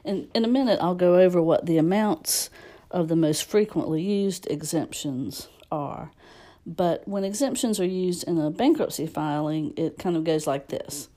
In, 0.05 0.29
in 0.35 0.45
a 0.45 0.49
minute, 0.49 0.79
I'll 0.81 0.95
go 0.95 1.17
over 1.17 1.43
what 1.43 1.67
the 1.67 1.79
amounts 1.79 2.51
of 2.91 3.09
the 3.09 3.17
most 3.17 3.45
frequently 3.45 4.03
used 4.03 4.51
exemptions 4.51 5.49
are. 5.71 6.11
But 6.67 7.07
when 7.07 7.25
exemptions 7.25 7.81
are 7.81 7.87
used 7.87 8.25
in 8.25 8.39
a 8.39 8.51
bankruptcy 8.51 9.07
filing, 9.07 9.73
it 9.77 9.99
kind 9.99 10.17
of 10.17 10.25
goes 10.25 10.47
like 10.47 10.69
this. 10.69 11.09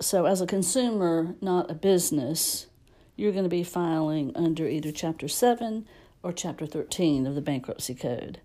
So, 0.00 0.26
as 0.26 0.40
a 0.40 0.46
consumer, 0.46 1.34
not 1.40 1.70
a 1.70 1.74
business, 1.74 2.68
you're 3.16 3.32
going 3.32 3.44
to 3.44 3.50
be 3.50 3.64
filing 3.64 4.32
under 4.36 4.68
either 4.68 4.92
Chapter 4.92 5.26
7 5.26 5.86
or 6.22 6.32
Chapter 6.32 6.66
13 6.66 7.26
of 7.26 7.34
the 7.34 7.40
Bankruptcy 7.40 7.94
Code. 7.94 8.40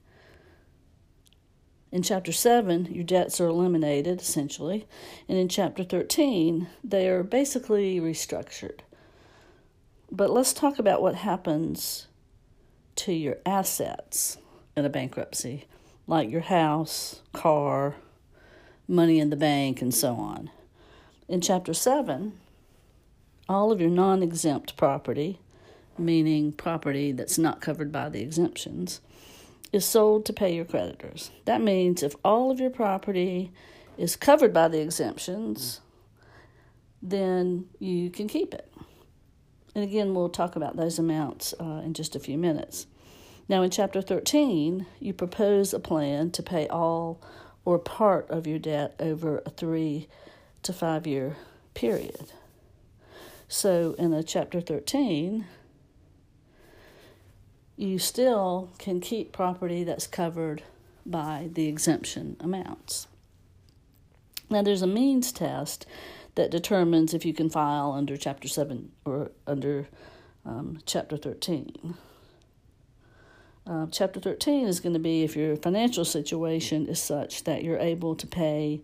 In 1.93 2.01
chapter 2.01 2.31
7, 2.31 2.85
your 2.91 3.03
debts 3.03 3.39
are 3.39 3.45
eliminated, 3.45 4.19
essentially. 4.19 4.88
And 5.29 5.38
in 5.38 5.47
chapter 5.47 5.83
13, 5.83 6.67
they 6.83 7.07
are 7.07 7.21
basically 7.21 8.00
restructured. 8.00 8.79
But 10.12 10.31
let's 10.31 10.53
talk 10.53 10.79
about 10.79 11.03
what 11.03 11.13
happens 11.13 12.07
to 12.95 13.13
your 13.13 13.38
assets 13.45 14.39
in 14.75 14.85
a 14.85 14.89
bankruptcy, 14.89 15.67
like 16.07 16.31
your 16.31 16.41
house, 16.41 17.21
car, 17.31 17.93
money 18.88 19.19
in 19.19 19.29
the 19.29 19.35
bank, 19.35 19.79
and 19.79 19.93
so 19.93 20.15
on. 20.15 20.50
In 21.27 21.41
chapter 21.41 21.75
7, 21.75 22.33
all 23.47 23.71
of 23.71 23.79
your 23.79 23.91
non 23.91 24.23
exempt 24.23 24.75
property, 24.75 25.39
meaning 26.00 26.53
property 26.53 27.12
that's 27.12 27.38
not 27.38 27.62
covered 27.62 27.91
by 27.91 28.09
the 28.09 28.21
exemptions, 28.21 29.00
is 29.74 29.84
sold 29.84 30.25
to 30.27 30.32
pay 30.32 30.56
your 30.56 30.65
creditors. 30.65 31.32
That 31.46 31.60
means 31.60 32.03
if 32.03 32.15
all 32.24 32.51
of 32.51 32.60
your 32.60 32.70
property 32.70 33.51
is 33.98 34.15
covered 34.15 34.53
by 34.53 34.68
the 34.68 34.80
exemptions, 34.80 35.82
then 37.01 37.65
you 37.80 38.10
can 38.12 38.27
keep 38.27 38.53
it. 38.53 38.72
And 39.75 39.84
again, 39.84 40.13
we'll 40.13 40.30
talk 40.30 40.56
about 40.56 40.77
those 40.77 41.00
amounts 41.00 41.56
uh, 41.60 41.82
in 41.84 41.96
just 41.96 42.15
a 42.15 42.20
few 42.20 42.38
minutes. 42.38 42.86
Now, 43.50 43.63
in 43.63 43.72
Chapter 43.72 44.01
13, 44.01 44.86
you 45.00 45.13
propose 45.13 45.74
a 45.74 45.80
plan 45.80 46.30
to 46.32 46.44
pay 46.44 46.68
all 46.68 47.20
or 47.65 47.80
part 47.80 48.30
of 48.30 48.46
your 48.46 48.60
debt 48.60 48.96
over 49.00 49.42
a 49.46 49.50
three 49.50 50.08
to 50.62 50.72
five 50.72 51.08
year 51.08 51.36
period. 51.74 52.32
So, 53.48 53.96
in 53.98 54.13
a 54.13 54.24
Chapter 54.24 54.62
13, 54.62 55.46
you 57.75 57.98
still 58.00 58.72
can 58.77 59.00
keep 59.00 59.32
property 59.32 59.84
that's 59.84 60.08
covered 60.08 60.63
by 61.06 61.50
the 61.51 61.68
exemption 61.68 62.38
amounts. 62.39 63.08
Now, 64.50 64.62
there's 64.62 64.82
a 64.82 64.88
means 64.88 65.32
test 65.32 65.86
that 66.36 66.51
determines 66.51 67.13
if 67.13 67.25
you 67.25 67.34
can 67.34 67.50
file 67.50 67.92
under 67.92 68.18
Chapter 68.18 68.48
7 68.48 68.92
or 69.06 69.32
under 69.48 69.88
um, 70.46 70.80
Chapter 70.86 71.18
13. 71.18 71.96
Uh, 73.65 73.88
chapter 73.92 74.20
13 74.20 74.68
is 74.68 74.82
going 74.82 74.92
to 74.92 75.00
be 75.00 75.24
if 75.24 75.38
your 75.38 75.56
financial 75.56 76.03
situation 76.03 76.86
is 76.86 77.01
such 77.01 77.46
that 77.46 77.63
you're 77.63 77.80
able 77.80 78.13
to 78.13 78.27
pay 78.27 78.82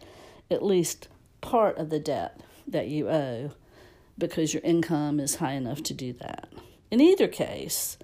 at 0.50 0.64
least 0.64 1.10
part 1.42 1.78
of 1.78 1.90
the 1.90 2.00
debt 2.00 2.40
that 2.66 2.88
you 2.88 3.10
owe 3.10 3.52
because 4.18 4.54
your 4.54 4.64
income 4.64 5.20
is 5.20 5.36
high 5.36 5.52
enough 5.52 5.84
to 5.84 5.94
do 5.94 6.14
that. 6.14 6.48
In 6.92 7.02
either 7.02 7.28
case, 7.28 7.98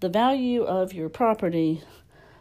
the 0.00 0.08
value 0.08 0.62
of 0.62 0.92
your 0.92 1.08
property 1.08 1.82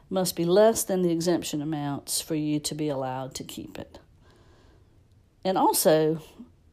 must 0.09 0.35
be 0.35 0.45
less 0.45 0.83
than 0.83 1.01
the 1.01 1.11
exemption 1.11 1.61
amounts 1.61 2.21
for 2.21 2.35
you 2.35 2.59
to 2.59 2.75
be 2.75 2.87
allowed 2.87 3.33
to 3.35 3.43
keep 3.43 3.77
it. 3.77 3.99
And 5.43 5.57
also, 5.57 6.21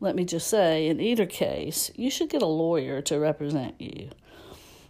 let 0.01 0.15
me 0.15 0.25
just 0.25 0.47
say, 0.47 0.87
in 0.89 1.01
either 1.01 1.27
case, 1.27 1.91
you 1.95 2.11
should 2.11 2.29
get 2.29 2.43
a 2.43 2.47
lawyer 2.47 3.01
to 3.03 3.19
represent 3.19 3.81
you. 3.81 4.11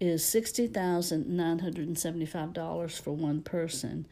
is 0.00 0.22
$60,975 0.22 2.98
for 2.98 3.12
one 3.12 3.42
person. 3.42 4.06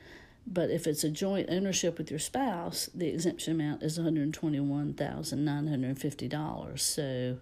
But 0.47 0.69
if 0.71 0.87
it's 0.87 1.03
a 1.03 1.09
joint 1.09 1.49
ownership 1.49 1.97
with 1.97 2.11
your 2.11 2.21
spouse, 2.21 2.91
the 2.95 3.09
exemption 3.09 3.55
amount 3.55 3.83
is 3.83 3.99
$121,950. 3.99 6.79
So 6.79 7.39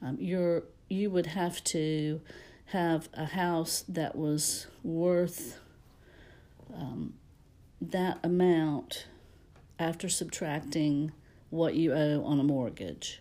um, 0.00 0.16
you're, 0.18 0.62
you 0.88 1.10
would 1.10 1.26
have 1.26 1.62
to 1.64 2.22
have 2.72 3.08
a 3.14 3.26
house 3.26 3.84
that 3.88 4.16
was 4.16 4.66
worth 4.82 5.58
um, 6.74 7.14
that 7.80 8.18
amount 8.22 9.06
after 9.78 10.08
subtracting 10.08 11.12
what 11.50 11.74
you 11.74 11.92
owe 11.92 12.22
on 12.24 12.40
a 12.40 12.44
mortgage. 12.44 13.20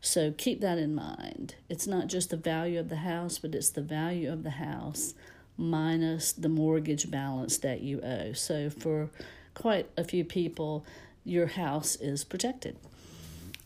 So 0.00 0.32
keep 0.32 0.60
that 0.60 0.78
in 0.78 0.94
mind. 0.94 1.56
It's 1.68 1.86
not 1.86 2.06
just 2.06 2.30
the 2.30 2.36
value 2.36 2.78
of 2.78 2.88
the 2.88 2.96
house, 2.96 3.38
but 3.38 3.54
it's 3.54 3.70
the 3.70 3.82
value 3.82 4.32
of 4.32 4.42
the 4.42 4.50
house 4.50 5.14
minus 5.56 6.32
the 6.32 6.48
mortgage 6.48 7.10
balance 7.10 7.58
that 7.58 7.82
you 7.82 8.00
owe. 8.00 8.32
So 8.32 8.70
for 8.70 9.10
quite 9.54 9.90
a 9.96 10.04
few 10.04 10.24
people, 10.24 10.86
your 11.24 11.48
house 11.48 11.96
is 11.96 12.24
protected. 12.24 12.76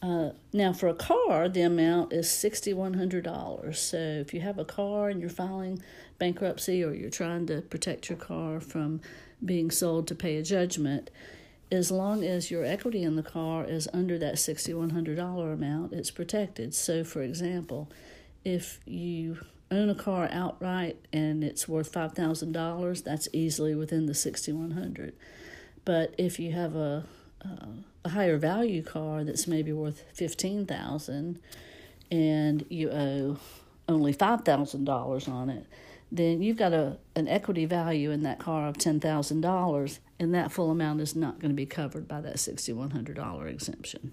Uh, 0.03 0.31
now, 0.53 0.73
for 0.73 0.89
a 0.89 0.95
car, 0.95 1.49
the 1.49 1.63
amount 1.63 2.13
is 2.13 2.27
$6,100. 2.27 3.77
So, 3.77 3.97
if 3.97 4.35
you 4.35 4.41
have 4.41 4.59
a 4.59 4.65
car 4.65 5.09
and 5.09 5.21
you're 5.21 5.31
filing 5.31 5.81
bankruptcy 6.19 6.83
or 6.83 6.93
you're 6.93 7.09
trying 7.09 7.47
to 7.47 7.63
protect 7.63 8.09
your 8.09 8.19
car 8.19 8.59
from 8.59 9.01
being 9.45 9.71
sold 9.71 10.09
to 10.09 10.17
pay 10.17 10.37
a 10.37 10.43
judgment, 10.43 11.09
as 11.71 11.91
long 11.93 12.25
as 12.25 12.51
your 12.51 12.65
equity 12.65 13.03
in 13.05 13.15
the 13.15 13.23
car 13.23 13.65
is 13.65 13.89
under 13.95 14.19
that 14.19 14.35
$6,100 14.35 15.53
amount, 15.53 15.93
it's 15.93 16.11
protected. 16.11 16.75
So, 16.75 17.05
for 17.05 17.23
example, 17.23 17.89
if 18.45 18.81
you 18.85 19.39
own 19.71 19.89
a 19.89 19.95
car 19.95 20.29
outright 20.33 20.97
and 21.13 21.45
it's 21.45 21.69
worth 21.69 21.93
$5,000, 21.93 23.05
that's 23.05 23.29
easily 23.33 23.75
within 23.75 24.07
the 24.07 24.15
6100 24.15 25.15
But 25.85 26.15
if 26.19 26.39
you 26.41 26.53
have 26.53 26.75
a, 26.75 27.05
uh, 27.45 27.67
a 28.05 28.09
higher 28.11 28.37
value 28.37 28.83
car 28.83 29.25
that's 29.25 29.47
maybe 29.47 29.73
worth 29.73 30.05
15000 30.15 31.41
and 32.11 32.67
you 32.69 32.91
owe 32.91 33.39
only 33.89 34.15
$5,000 34.15 35.29
on 35.29 35.51
it, 35.51 35.67
then 36.13 36.43
you've 36.43 36.59
got 36.59 36.75
a 36.75 36.99
an 37.17 37.27
equity 37.27 37.65
value 37.65 38.11
in 38.11 38.23
that 38.23 38.39
car 38.39 38.69
of 38.69 38.77
ten 38.77 39.01
thousand 39.01 39.41
dollars, 39.41 39.99
and 40.21 40.35
that 40.35 40.53
full 40.53 40.71
amount 40.71 41.01
is 41.01 41.17
not 41.17 41.41
going 41.41 41.51
to 41.51 41.57
be 41.57 41.65
covered 41.65 42.07
by 42.07 42.21
that 42.21 42.39
sixty 42.39 42.73
one 42.73 42.91
hundred 42.91 43.17
dollar 43.17 43.49
exemption. 43.49 44.13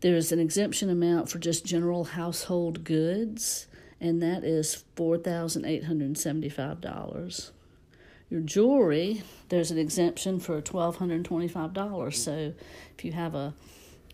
There 0.00 0.14
is 0.14 0.30
an 0.30 0.38
exemption 0.38 0.88
amount 0.88 1.28
for 1.28 1.40
just 1.40 1.66
general 1.66 2.04
household 2.04 2.84
goods, 2.84 3.66
and 4.00 4.22
that 4.22 4.44
is 4.44 4.84
four 4.94 5.18
thousand 5.18 5.64
eight 5.64 5.84
hundred 5.84 6.16
seventy 6.16 6.48
five 6.48 6.80
dollars. 6.80 7.50
Your 8.30 8.40
jewelry, 8.40 9.22
there's 9.48 9.70
an 9.70 9.78
exemption 9.78 10.38
for 10.38 10.60
twelve 10.60 10.96
hundred 10.96 11.24
twenty 11.24 11.48
five 11.48 11.72
dollars. 11.72 12.22
So 12.22 12.52
if 12.96 13.04
you 13.04 13.12
have 13.12 13.34
a 13.34 13.54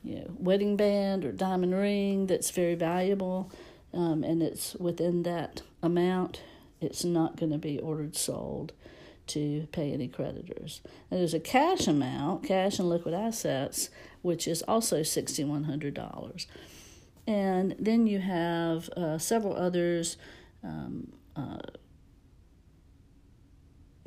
you 0.03 0.17
know, 0.17 0.31
wedding 0.39 0.77
band 0.77 1.25
or 1.25 1.33
diamond 1.33 1.75
ring 1.75 2.27
that's 2.27 2.51
very 2.51 2.75
valuable, 2.75 3.51
um, 3.93 4.23
and 4.23 4.43
it's 4.43 4.75
within 4.77 5.23
that 5.25 5.63
amount, 5.83 6.43
it's 6.81 7.05
not 7.05 7.37
going 7.37 7.53
to 7.53 7.59
be 7.59 7.79
ordered 7.79 8.15
sold 8.15 8.73
to 9.27 9.67
pay 9.73 9.93
any 9.93 10.09
creditors. 10.09 10.81
And 11.11 11.21
there's 11.21 11.35
a 11.35 11.41
cash 11.41 11.87
amount, 11.87 12.45
cash 12.45 12.79
and 12.79 12.89
liquid 12.89 13.15
assets, 13.15 13.89
which 14.23 14.47
is 14.47 14.63
also 14.63 15.01
$6,100. 15.01 16.47
And 17.27 17.75
then 17.79 18.07
you 18.07 18.19
have 18.19 18.89
uh, 18.91 19.19
several 19.19 19.57
others 19.57 20.19
um, 20.63 21.13
uh, 21.37 21.59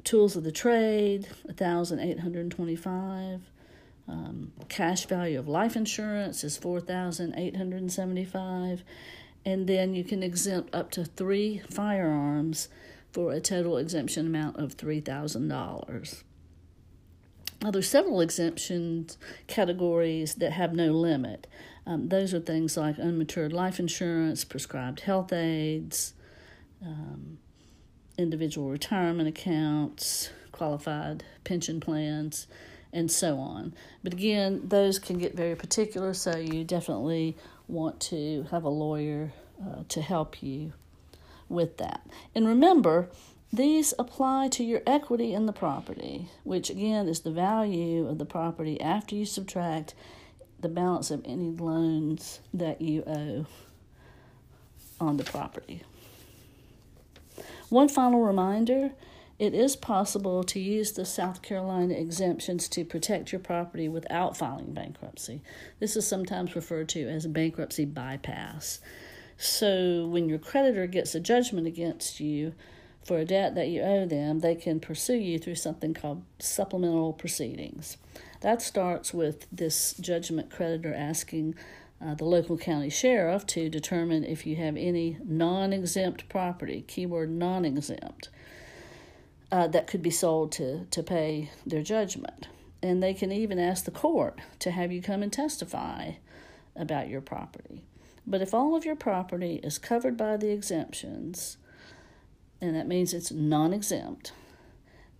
tools 0.08 0.36
of 0.38 0.44
the 0.44 0.52
trade, 0.52 1.28
1825 1.44 3.42
um, 4.08 4.54
cash 4.70 5.06
value 5.06 5.38
of 5.38 5.50
life 5.50 5.76
insurance 5.76 6.46
is 6.46 6.56
4875 6.58 8.84
and 9.46 9.68
then 9.68 9.94
you 9.94 10.06
can 10.06 10.24
exempt 10.24 10.74
up 10.74 10.90
to 10.92 11.04
three 11.04 11.62
firearms 11.70 12.70
for 13.12 13.34
a 13.34 13.42
total 13.42 13.76
exemption 13.78 14.26
amount 14.26 14.56
of 14.58 14.78
$3,000. 14.78 16.24
Now, 17.62 17.72
there's 17.72 17.90
several 17.90 18.22
exemptions 18.22 19.18
categories 19.48 20.36
that 20.36 20.52
have 20.52 20.74
no 20.74 20.92
limit. 20.92 21.48
Um, 21.86 22.08
those 22.10 22.34
are 22.34 22.40
things 22.40 22.78
like 22.78 22.98
unmatured 22.98 23.52
life 23.52 23.80
insurance, 23.80 24.46
prescribed 24.46 25.02
health 25.02 25.34
aids, 25.34 26.14
um, 26.86 27.40
individual 28.18 28.70
retirement 28.70 29.30
accounts, 29.30 30.30
qualified 30.52 31.24
pension 31.44 31.80
plans, 31.80 32.48
and 32.94 33.12
so 33.12 33.38
on. 33.38 33.74
But 34.04 34.14
again, 34.14 34.62
those 34.64 35.00
can 35.00 35.18
get 35.18 35.36
very 35.36 35.56
particular, 35.56 36.14
so 36.14 36.38
you 36.38 36.64
definitely 36.64 37.38
want 37.68 38.00
to 38.00 38.48
have 38.52 38.64
a 38.64 38.70
lawyer 38.70 39.34
uh, 39.62 39.84
to 39.90 40.02
help 40.02 40.42
you 40.42 40.74
with 41.50 41.78
that. 41.78 42.02
And 42.34 42.48
remember, 42.48 43.10
these 43.52 43.94
apply 43.98 44.50
to 44.50 44.64
your 44.64 44.82
equity 44.86 45.34
in 45.34 45.46
the 45.46 45.54
property, 45.54 46.30
which 46.44 46.70
again 46.70 47.08
is 47.08 47.22
the 47.22 47.32
value 47.32 48.08
of 48.08 48.18
the 48.18 48.26
property 48.26 48.80
after 48.82 49.16
you 49.16 49.26
subtract 49.26 49.94
the 50.60 50.70
balance 50.70 51.12
of 51.12 51.22
any 51.24 51.52
loans 51.52 52.40
that 52.54 52.82
you 52.82 53.04
owe 53.06 53.46
on 55.00 55.18
the 55.18 55.24
property. 55.24 55.84
One 57.70 57.90
final 57.90 58.22
reminder 58.22 58.92
it 59.40 59.54
is 59.54 59.76
possible 59.76 60.44
to 60.46 60.60
use 60.60 60.94
the 60.94 61.06
South 61.06 61.42
Carolina 61.42 61.94
exemptions 61.94 62.68
to 62.70 62.84
protect 62.84 63.32
your 63.32 63.40
property 63.40 63.88
without 63.88 64.36
filing 64.36 64.74
bankruptcy. 64.74 65.42
This 65.80 65.96
is 65.96 66.08
sometimes 66.08 66.56
referred 66.56 66.90
to 66.90 67.08
as 67.08 67.26
a 67.26 67.30
bankruptcy 67.30 67.86
bypass. 67.86 68.80
So, 69.38 70.08
when 70.08 70.28
your 70.28 70.40
creditor 70.40 70.88
gets 70.88 71.14
a 71.14 71.20
judgment 71.20 71.68
against 71.68 72.20
you 72.20 72.54
for 73.04 73.20
a 73.20 73.26
debt 73.26 73.54
that 73.54 73.68
you 73.68 73.82
owe 73.82 74.08
them, 74.08 74.40
they 74.40 74.56
can 74.56 74.80
pursue 74.80 75.18
you 75.18 75.38
through 75.38 75.56
something 75.56 75.94
called 75.94 76.24
supplemental 76.40 77.14
proceedings. 77.14 77.98
That 78.42 78.64
starts 78.64 79.14
with 79.14 79.46
this 79.52 79.94
judgment 79.94 80.50
creditor 80.50 80.94
asking 80.94 81.54
uh, 82.02 82.14
the 82.14 82.26
local 82.26 82.58
county 82.58 82.90
sheriff 82.90 83.46
to 83.48 83.70
determine 83.70 84.24
if 84.24 84.46
you 84.46 84.56
have 84.56 84.78
any 84.78 85.18
non 85.24 85.74
exempt 85.74 86.30
property, 86.30 86.84
keyword 86.88 87.30
non 87.32 87.66
exempt 87.66 88.30
uh, 89.52 89.68
that 89.68 89.88
could 89.88 90.02
be 90.02 90.12
sold 90.12 90.52
to, 90.54 90.86
to 90.92 91.02
pay 91.02 91.50
their 91.66 91.82
judgment. 91.82 92.48
And 92.84 93.02
they 93.02 93.14
can 93.14 93.32
even 93.32 93.58
ask 93.58 93.86
the 93.86 93.92
court 93.92 94.40
to 94.60 94.72
have 94.72 94.92
you 94.92 95.02
come 95.02 95.24
and 95.24 95.34
testify 95.34 96.12
about 96.76 97.10
your 97.10 97.22
property. 97.22 97.84
But 98.26 98.42
if 98.42 98.54
all 98.54 98.76
of 98.76 98.86
your 98.86 98.96
property 98.96 99.60
is 99.64 99.78
covered 99.80 100.18
by 100.18 100.38
the 100.38 100.52
exemptions, 100.52 101.58
and 102.62 102.76
that 102.76 102.88
means 102.88 103.14
it's 103.14 103.32
non 103.32 103.74
exempt, 103.74 104.34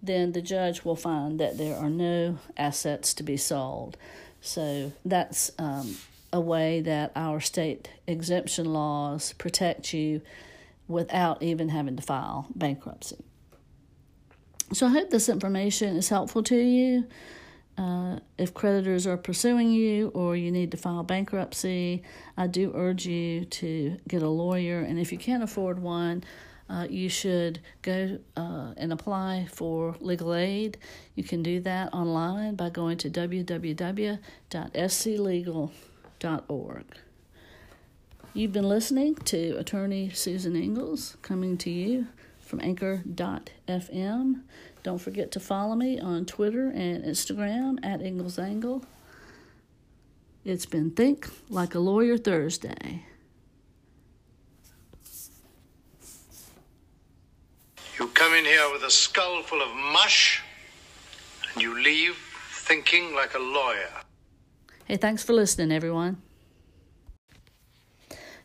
then 0.02 0.34
the 0.34 0.42
judge 0.42 0.84
will 0.84 0.96
find 0.96 1.40
that 1.40 1.58
there 1.58 1.76
are 1.76 1.90
no 1.90 2.38
assets 2.56 3.14
to 3.16 3.24
be 3.24 3.38
sold. 3.38 3.98
So 4.42 4.92
that's 5.04 5.52
um, 5.58 5.98
a 6.34 6.40
way 6.40 6.82
that 6.82 7.12
our 7.16 7.40
state 7.40 7.90
exemption 8.06 8.66
laws 8.66 9.34
protect 9.34 9.94
you 9.94 10.22
without 10.88 11.42
even 11.44 11.70
having 11.70 11.96
to 11.96 12.02
file 12.02 12.48
bankruptcy. 12.56 13.18
So 14.74 14.88
I 14.88 14.90
hope 14.90 15.10
this 15.10 15.30
information 15.30 15.96
is 15.96 16.10
helpful 16.10 16.44
to 16.44 16.58
you. 16.58 17.08
Uh, 17.78 18.20
if 18.38 18.54
creditors 18.54 19.06
are 19.06 19.18
pursuing 19.18 19.72
you 19.72 20.10
or 20.10 20.36
you 20.36 20.52
need 20.52 20.72
to 20.72 20.78
file 20.78 21.04
bankruptcy, 21.04 22.02
I 22.36 22.48
do 22.48 22.72
urge 22.76 23.06
you 23.06 23.46
to 23.46 23.98
get 24.08 24.24
a 24.24 24.30
lawyer. 24.30 24.80
And 24.80 25.00
if 25.00 25.12
you 25.12 25.18
can't 25.18 25.44
afford 25.44 25.80
one, 25.80 26.24
uh, 26.70 26.88
you 26.90 27.08
should 27.08 27.60
go 27.82 28.20
uh, 28.36 28.74
and 28.76 28.92
apply 28.92 29.48
for 29.52 29.96
legal 30.02 30.34
aid. 30.34 30.78
You 31.16 31.24
can 31.24 31.44
do 31.44 31.62
that 31.62 31.94
online 31.94 32.56
by 32.56 32.70
going 32.70 32.98
to 33.00 33.10
www.sclegal.org. 36.20 36.86
You've 38.34 38.52
been 38.54 38.70
listening 38.70 39.16
to 39.16 39.58
Attorney 39.58 40.10
Susan 40.10 40.56
Ingalls 40.56 41.18
coming 41.22 41.58
to 41.60 41.70
you 41.70 42.08
from 42.40 42.62
anchor.fm. 42.62 44.42
Don't 44.84 45.00
forget 45.00 45.32
to 45.32 45.40
follow 45.40 45.76
me 45.76 46.00
on 46.00 46.26
Twitter 46.26 46.70
and 46.70 47.04
Instagram 47.04 47.84
at 47.84 48.02
Ingalls 48.02 48.38
Angle. 48.38 48.86
It's 50.46 50.66
been 50.66 50.92
Think 50.92 51.28
Like 51.50 51.76
a 51.76 51.80
Lawyer 51.80 52.18
Thursday. 52.18 53.04
You 58.00 58.08
come 58.10 58.34
in 58.34 58.46
here 58.46 58.72
with 58.72 58.84
a 58.84 58.92
skull 58.92 59.42
full 59.42 59.62
of 59.62 59.76
mush, 59.92 60.44
and 61.54 61.64
you 61.64 61.82
leave 61.82 62.16
thinking 62.52 63.16
like 63.16 63.34
a 63.34 63.40
lawyer. 63.40 63.90
Hey, 64.88 64.96
thanks 64.96 65.22
for 65.22 65.34
listening, 65.34 65.74
everyone. 65.74 66.22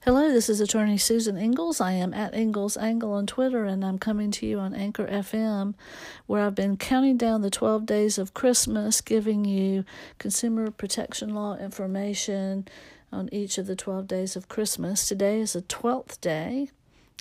Hello, 0.01 0.29
this 0.33 0.49
is 0.49 0.61
attorney 0.61 0.99
Susan 0.99 1.37
Ingalls. 1.37 1.81
I 1.81 1.93
am 1.93 2.13
at 2.13 2.35
Ingalls 2.35 2.77
Angle 2.77 3.13
on 3.13 3.29
Twitter, 3.29 3.65
and 3.65 3.85
I'm 3.85 3.97
coming 3.97 4.33
to 4.33 4.47
you 4.47 4.59
on 4.59 4.75
Anchor 4.75 5.07
FM, 5.07 5.75
where 6.27 6.45
I've 6.45 6.57
been 6.57 6.77
counting 6.77 7.17
down 7.17 7.43
the 7.43 7.49
12 7.49 7.87
days 7.87 8.19
of 8.19 8.35
Christmas, 8.35 9.01
giving 9.01 9.45
you 9.45 9.85
consumer 10.19 10.73
protection 10.73 11.33
law 11.33 11.57
information 11.59 12.67
on 13.13 13.29
each 13.31 13.57
of 13.57 13.69
the 13.69 13.77
12 13.77 14.09
days 14.09 14.35
of 14.35 14.49
Christmas. 14.49 15.07
Today 15.07 15.39
is 15.39 15.53
the 15.53 15.63
12th 15.63 16.21
day 16.21 16.71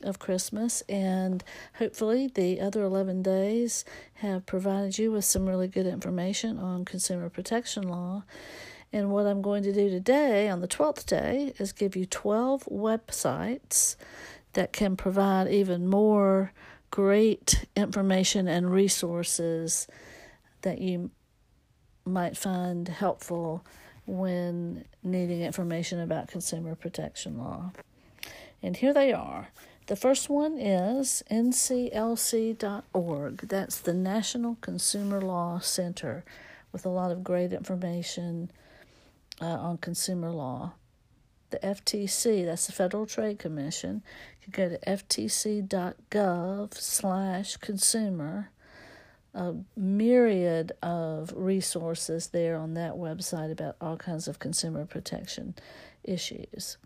of 0.01 0.17
Christmas, 0.17 0.81
and 0.89 1.43
hopefully, 1.75 2.25
the 2.25 2.59
other 2.59 2.81
11 2.81 3.21
days 3.21 3.85
have 4.15 4.47
provided 4.47 4.97
you 4.97 5.11
with 5.11 5.25
some 5.25 5.47
really 5.47 5.67
good 5.67 5.85
information 5.85 6.57
on 6.57 6.85
consumer 6.85 7.29
protection 7.29 7.87
law. 7.87 8.23
And 8.93 9.09
what 9.09 9.25
I'm 9.25 9.41
going 9.41 9.63
to 9.63 9.73
do 9.73 9.89
today 9.89 10.49
on 10.49 10.59
the 10.59 10.67
12th 10.67 11.05
day 11.05 11.53
is 11.57 11.71
give 11.71 11.95
you 11.95 12.05
12 12.05 12.65
websites 12.65 13.95
that 14.53 14.73
can 14.73 14.97
provide 14.97 15.47
even 15.47 15.87
more 15.87 16.51
great 16.89 17.65
information 17.75 18.49
and 18.49 18.69
resources 18.71 19.87
that 20.61 20.79
you 20.79 21.09
might 22.03 22.35
find 22.35 22.87
helpful 22.89 23.65
when 24.05 24.83
needing 25.03 25.41
information 25.41 25.99
about 25.99 26.27
consumer 26.27 26.75
protection 26.75 27.37
law. 27.37 27.71
And 28.61 28.75
here 28.75 28.93
they 28.93 29.13
are. 29.13 29.47
The 29.87 29.95
first 29.95 30.29
one 30.29 30.57
is 30.57 31.23
nclc.org. 31.31 32.57
That's 33.47 33.77
the 33.77 33.93
National 33.93 34.55
Consumer 34.61 35.21
Law 35.21 35.59
Center 35.59 36.25
with 36.71 36.85
a 36.85 36.89
lot 36.89 37.11
of 37.11 37.23
great 37.23 37.53
information 37.53 38.51
uh, 39.41 39.45
on 39.45 39.77
consumer 39.77 40.31
law. 40.31 40.73
The 41.49 41.59
FTC, 41.59 42.45
that's 42.45 42.67
the 42.67 42.71
Federal 42.71 43.05
Trade 43.05 43.39
Commission, 43.39 44.03
you 44.39 44.51
can 44.51 44.69
go 44.69 44.75
to 44.75 44.85
ftc.gov 44.85 46.73
slash 46.73 47.57
consumer. 47.57 48.51
A 49.33 49.53
myriad 49.77 50.73
of 50.81 51.33
resources 51.35 52.27
there 52.27 52.57
on 52.57 52.73
that 52.73 52.93
website 52.93 53.51
about 53.51 53.77
all 53.79 53.95
kinds 53.95 54.27
of 54.27 54.39
consumer 54.39 54.85
protection 54.85 55.55
issues. 56.03 56.77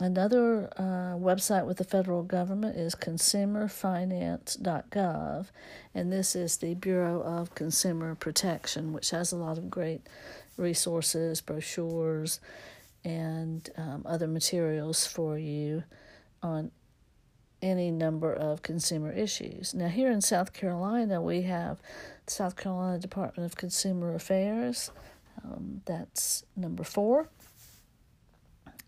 Another 0.00 0.68
uh, 0.76 1.16
website 1.18 1.66
with 1.66 1.78
the 1.78 1.84
federal 1.84 2.22
government 2.22 2.76
is 2.76 2.94
consumerfinance.gov, 2.94 5.46
and 5.92 6.12
this 6.12 6.36
is 6.36 6.58
the 6.58 6.74
Bureau 6.74 7.20
of 7.20 7.56
Consumer 7.56 8.14
Protection, 8.14 8.92
which 8.92 9.10
has 9.10 9.32
a 9.32 9.36
lot 9.36 9.58
of 9.58 9.70
great 9.70 10.02
resources, 10.58 11.40
brochures, 11.40 12.40
and 13.04 13.70
um, 13.76 14.02
other 14.04 14.26
materials 14.26 15.06
for 15.06 15.38
you 15.38 15.84
on 16.42 16.72
any 17.60 17.90
number 17.90 18.32
of 18.32 18.62
consumer 18.62 19.12
issues. 19.12 19.74
Now, 19.74 19.88
here 19.88 20.10
in 20.10 20.20
South 20.20 20.52
Carolina, 20.52 21.20
we 21.20 21.42
have 21.42 21.78
South 22.26 22.56
Carolina 22.56 22.98
Department 22.98 23.50
of 23.50 23.56
Consumer 23.56 24.14
Affairs. 24.14 24.90
Um, 25.44 25.82
that's 25.84 26.44
number 26.56 26.84
four, 26.84 27.28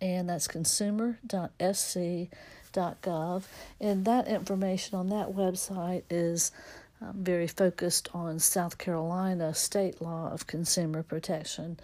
and 0.01 0.29
that's 0.29 0.49
consumer.sc.gov. 0.49 3.43
And 3.81 4.05
that 4.05 4.29
information 4.29 4.99
on 4.99 5.09
that 5.09 5.29
website 5.29 6.03
is 6.11 6.53
um, 7.03 7.25
very 7.25 7.47
focused 7.47 8.09
on 8.13 8.39
South 8.39 8.77
Carolina 8.79 9.55
state 9.55 10.03
law 10.03 10.31
of 10.33 10.47
consumer 10.47 11.03
protection. 11.03 11.79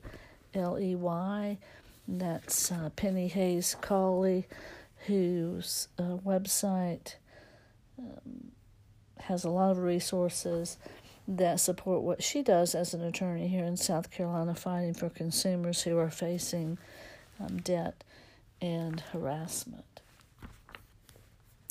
L 0.55 0.79
E 0.79 0.95
Y. 0.97 1.59
That's 2.09 2.73
uh, 2.73 2.91
Penny 2.97 3.29
Hays 3.29 3.77
Cauley, 3.81 4.49
whose 5.07 5.87
uh, 5.99 6.17
website 6.27 7.15
um, 7.99 8.51
has 9.21 9.45
a 9.45 9.51
lot 9.51 9.71
of 9.71 9.79
resources 9.79 10.79
that 11.29 11.61
support 11.61 12.03
what 12.03 12.23
she 12.23 12.43
does 12.43 12.75
as 12.75 12.95
an 12.95 13.03
attorney 13.03 13.49
here 13.49 13.65
in 13.65 13.77
South 13.77 14.11
Carolina, 14.11 14.55
fighting 14.55 14.95
for 14.95 15.09
consumers 15.09 15.83
who 15.83 15.97
are 15.99 16.11
facing 16.11 16.79
um, 17.41 17.59
debt 17.59 18.03
and 18.61 19.01
harassment. 19.13 20.01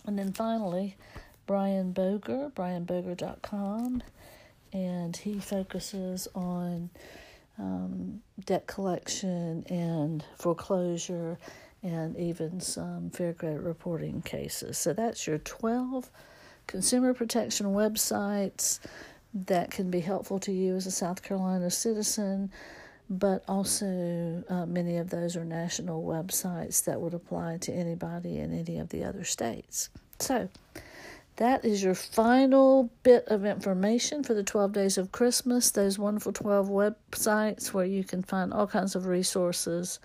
And 0.06 0.18
then 0.18 0.34
finally, 0.34 0.96
Brian 1.46 1.92
Boger, 1.92 2.52
brianboger.com, 2.56 4.04
and 4.74 5.18
he 5.18 5.40
focuses 5.40 6.28
on 6.34 6.90
um, 7.60 8.22
debt 8.46 8.68
collection 8.68 9.66
and 9.70 10.24
foreclosure 10.38 11.38
and 11.84 12.16
even 12.18 12.60
some 12.60 13.10
fair 13.10 13.34
credit 13.34 13.62
reporting 13.62 14.22
cases. 14.22 14.78
So 14.78 14.94
that's 14.94 15.28
your 15.28 15.40
12 15.40 16.10
consumer 16.68 17.14
protection 17.14 17.68
websites 17.68 18.80
that 19.34 19.72
can 19.72 19.90
be 19.90 20.02
helpful 20.02 20.40
to 20.40 20.52
you 20.52 20.76
as 20.76 20.86
a 20.86 20.92
South 20.92 21.24
Carolina 21.24 21.70
citizen, 21.70 22.52
but 23.10 23.44
also 23.48 24.44
uh, 24.50 24.66
many 24.66 24.98
of 24.98 25.10
those 25.10 25.36
are 25.36 25.46
national 25.46 26.04
websites 26.04 26.86
that 26.86 27.00
would 27.00 27.14
apply 27.14 27.58
to 27.58 27.72
anybody 27.72 28.40
in 28.40 28.58
any 28.58 28.78
of 28.78 28.90
the 28.90 29.04
other 29.04 29.24
states. 29.24 29.90
So, 30.20 30.50
that 31.38 31.66
is 31.66 31.82
your 31.82 31.96
final 31.96 32.90
bit 33.04 33.26
of 33.28 33.46
information 33.46 34.24
for 34.24 34.34
the 34.34 34.44
12 34.44 34.74
days 34.74 34.98
of 34.98 35.12
Christmas. 35.12 35.72
Those 35.72 35.98
wonderful 35.98 36.34
12 36.34 36.68
websites 36.68 37.74
where 37.74 37.86
you 37.86 38.04
can 38.04 38.22
find 38.22 38.54
all 38.54 38.68
kinds 38.68 38.96
of 38.96 39.08
resources 39.08 40.00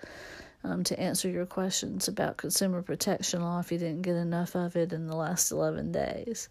um, 0.63 0.83
to 0.85 0.99
answer 0.99 1.29
your 1.29 1.45
questions 1.45 2.07
about 2.07 2.37
consumer 2.37 2.81
protection 2.81 3.41
law 3.41 3.59
if 3.59 3.71
you 3.71 3.77
didn't 3.77 4.01
get 4.01 4.15
enough 4.15 4.55
of 4.55 4.75
it 4.75 4.93
in 4.93 5.07
the 5.07 5.15
last 5.15 5.51
11 5.51 5.91
days. 5.91 6.49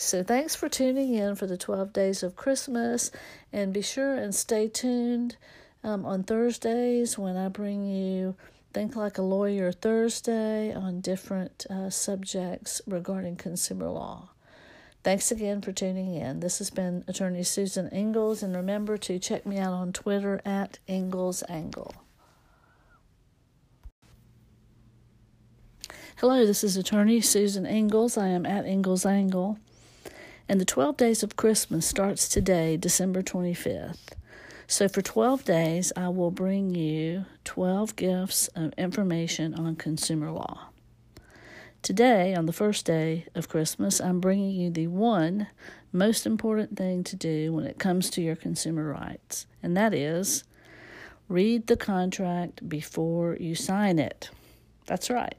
So 0.00 0.22
thanks 0.22 0.54
for 0.54 0.70
tuning 0.70 1.12
in 1.12 1.34
for 1.36 1.46
the 1.46 1.58
12 1.58 1.92
days 1.92 2.22
of 2.22 2.34
Christmas. 2.34 3.10
And 3.52 3.70
be 3.70 3.82
sure 3.82 4.14
and 4.14 4.34
stay 4.34 4.66
tuned 4.66 5.36
um, 5.84 6.06
on 6.06 6.22
Thursdays 6.22 7.18
when 7.18 7.36
I 7.36 7.48
bring 7.48 7.84
you 7.84 8.34
Think 8.72 8.96
Like 8.96 9.18
a 9.18 9.22
Lawyer 9.22 9.72
Thursday 9.72 10.72
on 10.72 11.02
different 11.02 11.66
uh, 11.68 11.90
subjects 11.90 12.80
regarding 12.86 13.36
consumer 13.36 13.90
law. 13.90 14.30
Thanks 15.04 15.30
again 15.30 15.60
for 15.60 15.70
tuning 15.70 16.14
in. 16.14 16.40
This 16.40 16.58
has 16.60 16.70
been 16.70 17.04
Attorney 17.06 17.42
Susan 17.42 17.90
Ingalls, 17.92 18.42
and 18.42 18.56
remember 18.56 18.96
to 18.96 19.18
check 19.18 19.44
me 19.44 19.58
out 19.58 19.74
on 19.74 19.92
Twitter 19.92 20.40
at 20.46 20.78
Ingalls 20.88 21.42
Angle. 21.46 21.94
Hello, 26.16 26.46
this 26.46 26.64
is 26.64 26.78
Attorney 26.78 27.20
Susan 27.20 27.66
Ingalls. 27.66 28.16
I 28.16 28.28
am 28.28 28.46
at 28.46 28.64
Ingalls 28.64 29.04
Angle. 29.04 29.58
And 30.50 30.60
the 30.60 30.64
12 30.64 30.96
days 30.96 31.22
of 31.22 31.36
Christmas 31.36 31.86
starts 31.86 32.28
today, 32.28 32.76
December 32.76 33.22
25th. 33.22 34.14
So 34.66 34.88
for 34.88 35.00
12 35.00 35.44
days, 35.44 35.92
I 35.94 36.08
will 36.08 36.32
bring 36.32 36.74
you 36.74 37.26
12 37.44 37.94
gifts 37.94 38.48
of 38.56 38.72
information 38.76 39.54
on 39.54 39.76
consumer 39.76 40.32
law. 40.32 40.70
Today, 41.82 42.34
on 42.34 42.46
the 42.46 42.52
first 42.52 42.84
day 42.84 43.26
of 43.36 43.48
Christmas, 43.48 44.00
I'm 44.00 44.18
bringing 44.18 44.50
you 44.50 44.70
the 44.70 44.88
one 44.88 45.46
most 45.92 46.26
important 46.26 46.76
thing 46.76 47.04
to 47.04 47.14
do 47.14 47.52
when 47.52 47.64
it 47.64 47.78
comes 47.78 48.10
to 48.10 48.20
your 48.20 48.34
consumer 48.34 48.88
rights, 48.90 49.46
and 49.62 49.76
that 49.76 49.94
is 49.94 50.42
read 51.28 51.68
the 51.68 51.76
contract 51.76 52.68
before 52.68 53.36
you 53.38 53.54
sign 53.54 54.00
it. 54.00 54.30
That's 54.86 55.10
right. 55.10 55.38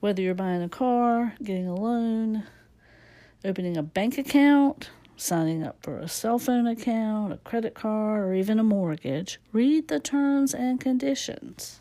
Whether 0.00 0.20
you're 0.20 0.34
buying 0.34 0.62
a 0.62 0.68
car, 0.68 1.32
getting 1.42 1.66
a 1.66 1.74
loan, 1.74 2.44
opening 3.44 3.76
a 3.76 3.82
bank 3.82 4.18
account, 4.18 4.90
signing 5.16 5.62
up 5.62 5.76
for 5.82 5.98
a 5.98 6.08
cell 6.08 6.38
phone 6.38 6.66
account, 6.66 7.32
a 7.32 7.36
credit 7.38 7.74
card, 7.74 8.22
or 8.22 8.34
even 8.34 8.58
a 8.58 8.64
mortgage, 8.64 9.40
read 9.52 9.88
the 9.88 10.00
terms 10.00 10.54
and 10.54 10.80
conditions. 10.80 11.80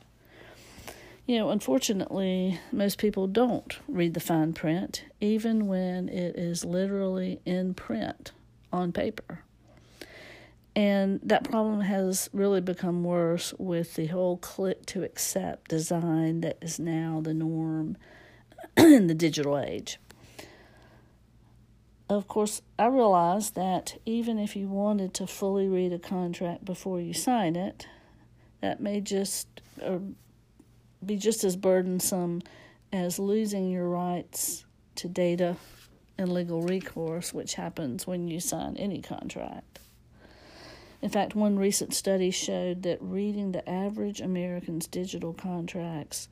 You 1.26 1.38
know, 1.38 1.50
unfortunately, 1.50 2.60
most 2.72 2.98
people 2.98 3.28
don't 3.28 3.78
read 3.88 4.16
the 4.16 4.20
fine 4.20 4.54
print, 4.54 5.06
even 5.20 5.68
when 5.68 6.10
it 6.10 6.36
is 6.36 6.66
literally 6.66 7.40
in 7.46 7.74
print 7.74 8.32
on 8.74 8.92
paper. 8.92 9.44
And 10.76 11.20
that 11.24 11.44
problem 11.44 11.82
has 11.82 12.30
really 12.34 12.62
become 12.62 13.04
worse 13.04 13.54
with 13.58 13.96
the 13.96 14.08
whole 14.08 14.38
click 14.38 14.86
to 14.88 15.04
accept 15.04 15.70
design 15.70 16.42
that 16.42 16.58
is 16.62 16.80
now 16.80 17.22
the 17.22 17.34
norm 17.34 17.98
in 18.78 19.08
the 19.08 19.14
digital 19.14 19.60
age 19.60 20.00
of 22.12 22.28
course, 22.28 22.62
I 22.78 22.88
realize 22.88 23.52
that 23.52 23.98
even 24.06 24.38
if 24.38 24.56
you 24.58 24.68
wanted 24.68 25.14
to 25.14 25.28
fully 25.28 25.70
read 25.70 25.94
a 25.94 26.00
contract 26.00 26.66
before 26.66 27.00
you 27.00 27.14
sign 27.14 27.56
it, 27.56 27.88
that 28.60 28.82
may 28.82 29.00
just 29.00 29.48
or 29.82 30.02
be 31.06 31.16
just 31.16 31.46
as 31.46 31.56
burdensome 31.56 32.42
as 32.92 33.18
losing 33.18 33.70
your 33.70 33.88
rights 33.88 34.66
to 34.96 35.08
data 35.08 35.56
and 36.18 36.34
legal 36.34 36.62
recourse, 36.62 37.34
which 37.34 37.54
happens 37.54 38.06
when 38.06 38.28
you 38.28 38.42
sign 38.42 38.76
any 38.76 39.02
contract. 39.02 39.80
In 41.02 41.10
fact, 41.10 41.34
one 41.34 41.58
recent 41.58 41.94
study 41.94 42.30
showed 42.30 42.84
that 42.84 43.02
reading 43.02 43.54
the 43.54 43.68
average 43.68 44.20
American's 44.20 44.86
digital 44.86 45.34
contracts 45.34 46.28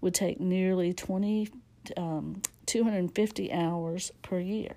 would 0.00 0.14
take 0.14 0.40
nearly 0.40 0.94
20, 0.94 1.50
um, 1.98 2.40
250 2.64 3.52
hours 3.52 4.10
per 4.22 4.40
year. 4.40 4.76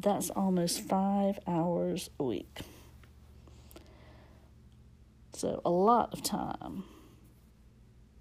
That's 0.00 0.30
almost 0.30 0.80
five 0.80 1.40
hours 1.44 2.08
a 2.20 2.24
week. 2.24 2.60
So, 5.32 5.60
a 5.64 5.70
lot 5.70 6.12
of 6.12 6.22
time. 6.22 6.84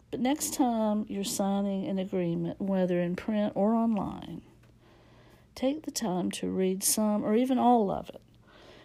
But 0.10 0.20
next 0.20 0.56
time 0.56 1.06
you're 1.08 1.24
signing 1.24 1.88
an 1.88 2.00
agreement, 2.00 2.60
whether 2.60 3.00
in 3.00 3.16
print 3.16 3.54
or 3.56 3.76
online, 3.76 4.42
take 5.54 5.84
the 5.84 5.92
time 5.92 6.32
to 6.32 6.50
read 6.50 6.84
some 6.84 7.24
or 7.24 7.36
even 7.36 7.60
all 7.60 7.92
of 7.92 8.10
it 8.10 8.22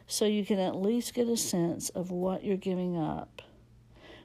so 0.06 0.26
you 0.26 0.44
can 0.44 0.58
at 0.58 0.76
least 0.76 1.14
get 1.14 1.28
a 1.28 1.36
sense 1.36 1.88
of 1.90 2.10
what 2.10 2.44
you're 2.44 2.58
giving 2.58 2.98
up 2.98 3.40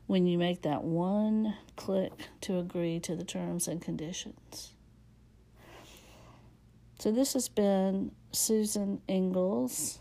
when 0.07 0.25
you 0.25 0.37
make 0.37 0.63
that 0.63 0.83
one 0.83 1.55
click 1.77 2.11
to 2.41 2.59
agree 2.59 2.99
to 2.99 3.15
the 3.15 3.23
terms 3.23 3.69
and 3.69 3.81
conditions. 3.81 4.73
So, 6.99 7.11
this 7.11 7.33
has 7.33 7.47
been 7.47 8.11
Susan 8.31 9.01
Ingalls. 9.07 9.99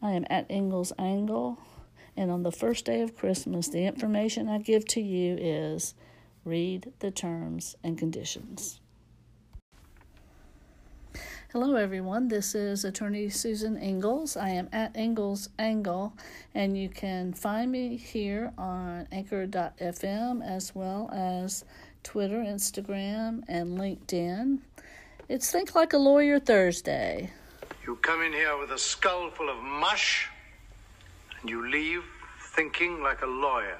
I 0.00 0.12
am 0.12 0.24
at 0.30 0.48
Ingalls 0.48 0.92
Angle. 0.96 1.58
And 2.16 2.30
on 2.30 2.44
the 2.44 2.52
first 2.52 2.84
day 2.84 3.00
of 3.00 3.16
Christmas, 3.16 3.68
the 3.68 3.86
information 3.86 4.48
I 4.48 4.58
give 4.58 4.86
to 4.88 5.00
you 5.00 5.36
is 5.36 5.94
read 6.44 6.92
the 7.00 7.10
terms 7.10 7.74
and 7.82 7.98
conditions. 7.98 8.80
Hello, 11.52 11.74
everyone. 11.74 12.28
This 12.28 12.54
is 12.54 12.84
Attorney 12.84 13.28
Susan 13.28 13.76
Ingalls. 13.76 14.36
I 14.36 14.50
am 14.50 14.68
at 14.72 14.96
Ingalls 14.96 15.48
Angle, 15.58 16.14
and 16.54 16.78
you 16.78 16.88
can 16.88 17.32
find 17.32 17.70
me 17.72 17.96
here 17.96 18.52
on 18.56 19.08
anchor.fm 19.10 20.42
as 20.42 20.74
well 20.74 21.10
as 21.12 21.64
Twitter, 22.02 22.38
Instagram, 22.38 23.42
and 23.48 23.76
LinkedIn. 23.76 24.60
It's 25.28 25.50
Think 25.52 25.74
Like 25.76 25.92
a 25.92 25.98
Lawyer 25.98 26.40
Thursday. 26.40 27.30
You 27.86 27.94
come 27.96 28.22
in 28.22 28.32
here 28.32 28.58
with 28.58 28.72
a 28.72 28.78
skull 28.78 29.30
full 29.30 29.48
of 29.48 29.56
mush, 29.62 30.28
and 31.40 31.48
you 31.48 31.70
leave 31.70 32.02
thinking 32.56 33.02
like 33.02 33.22
a 33.22 33.26
lawyer. 33.26 33.78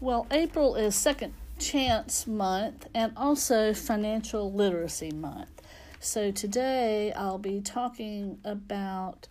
Well, 0.00 0.26
April 0.30 0.76
is 0.76 0.94
second 0.94 1.32
chance 1.58 2.26
month 2.26 2.86
and 2.94 3.12
also 3.16 3.72
financial 3.72 4.52
literacy 4.52 5.10
month. 5.10 5.62
So 6.00 6.30
today 6.30 7.12
I'll 7.14 7.38
be 7.38 7.60
talking 7.62 8.38
about 8.44 9.26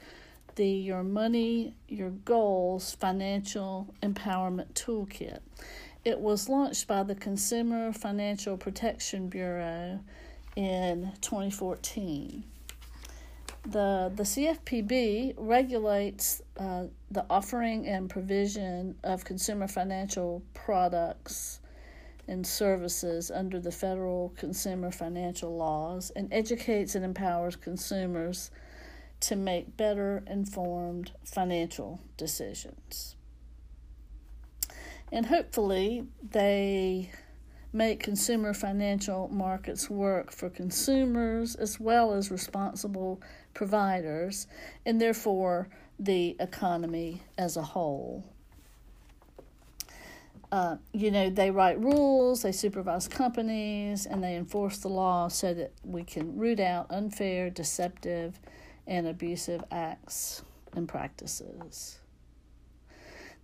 the 0.56 0.68
Your 0.68 1.04
Money, 1.04 1.76
Your 1.88 2.10
Goals 2.10 2.96
Financial 2.96 3.94
Empowerment 4.02 4.74
Toolkit. 4.74 5.40
It 6.08 6.22
was 6.22 6.48
launched 6.48 6.88
by 6.88 7.04
the 7.04 7.16
Consumer 7.16 7.92
Financial 7.92 8.56
Protection 8.56 9.28
Bureau 9.28 10.00
in 10.56 11.12
2014. 11.20 12.46
The, 13.64 14.10
the 14.16 14.24
CFPB 14.24 15.34
regulates 15.36 16.42
uh, 16.56 16.86
the 17.12 17.26
offering 17.30 17.86
and 17.88 18.10
provision 18.10 18.96
of 19.04 19.26
consumer 19.26 19.68
financial 19.68 20.42
products 20.54 21.60
and 22.26 22.48
services 22.48 23.30
under 23.30 23.60
the 23.60 23.74
federal 23.74 24.34
consumer 24.38 24.92
financial 24.92 25.58
laws 25.58 26.10
and 26.16 26.32
educates 26.32 26.96
and 26.96 27.04
empowers 27.04 27.58
consumers 27.58 28.50
to 29.20 29.36
make 29.36 29.76
better 29.76 30.24
informed 30.26 31.12
financial 31.26 32.00
decisions. 32.16 33.17
And 35.12 35.26
hopefully, 35.26 36.06
they 36.32 37.12
make 37.74 38.02
consumer 38.02 38.54
financial 38.54 39.28
markets 39.30 39.90
work 39.90 40.32
for 40.32 40.50
consumers 40.50 41.56
as 41.56 41.80
well 41.80 42.14
as 42.14 42.32
responsible 42.32 43.22
providers, 43.54 44.48
and 44.86 45.00
therefore 45.00 45.70
the 46.00 46.36
economy 46.40 47.22
as 47.38 47.58
a 47.58 47.62
whole. 47.62 48.24
Uh, 50.50 50.78
you 50.94 51.12
know, 51.12 51.30
they 51.30 51.52
write 51.52 51.80
rules, 51.80 52.42
they 52.42 52.54
supervise 52.54 53.08
companies, 53.08 54.06
and 54.06 54.24
they 54.24 54.36
enforce 54.36 54.78
the 54.78 54.88
law 54.88 55.28
so 55.28 55.54
that 55.54 55.74
we 55.84 56.04
can 56.04 56.38
root 56.38 56.60
out 56.60 56.88
unfair, 56.90 57.50
deceptive, 57.50 58.40
and 58.86 59.08
abusive 59.08 59.64
acts 59.72 60.42
and 60.74 60.88
practices. 60.88 62.00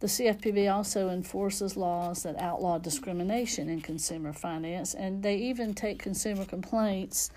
The 0.03 0.09
CFPB 0.09 0.69
also 0.69 1.07
enforces 1.07 1.77
laws 1.77 2.23
that 2.23 2.37
outlaw 2.37 2.77
discrimination 2.77 3.69
in 3.69 3.79
consumer 3.79 4.33
finance, 4.33 4.93
and 4.93 5.23
they 5.23 5.37
even 5.37 5.73
take 5.73 5.97
consumer 5.97 6.43
complaints 6.43 7.31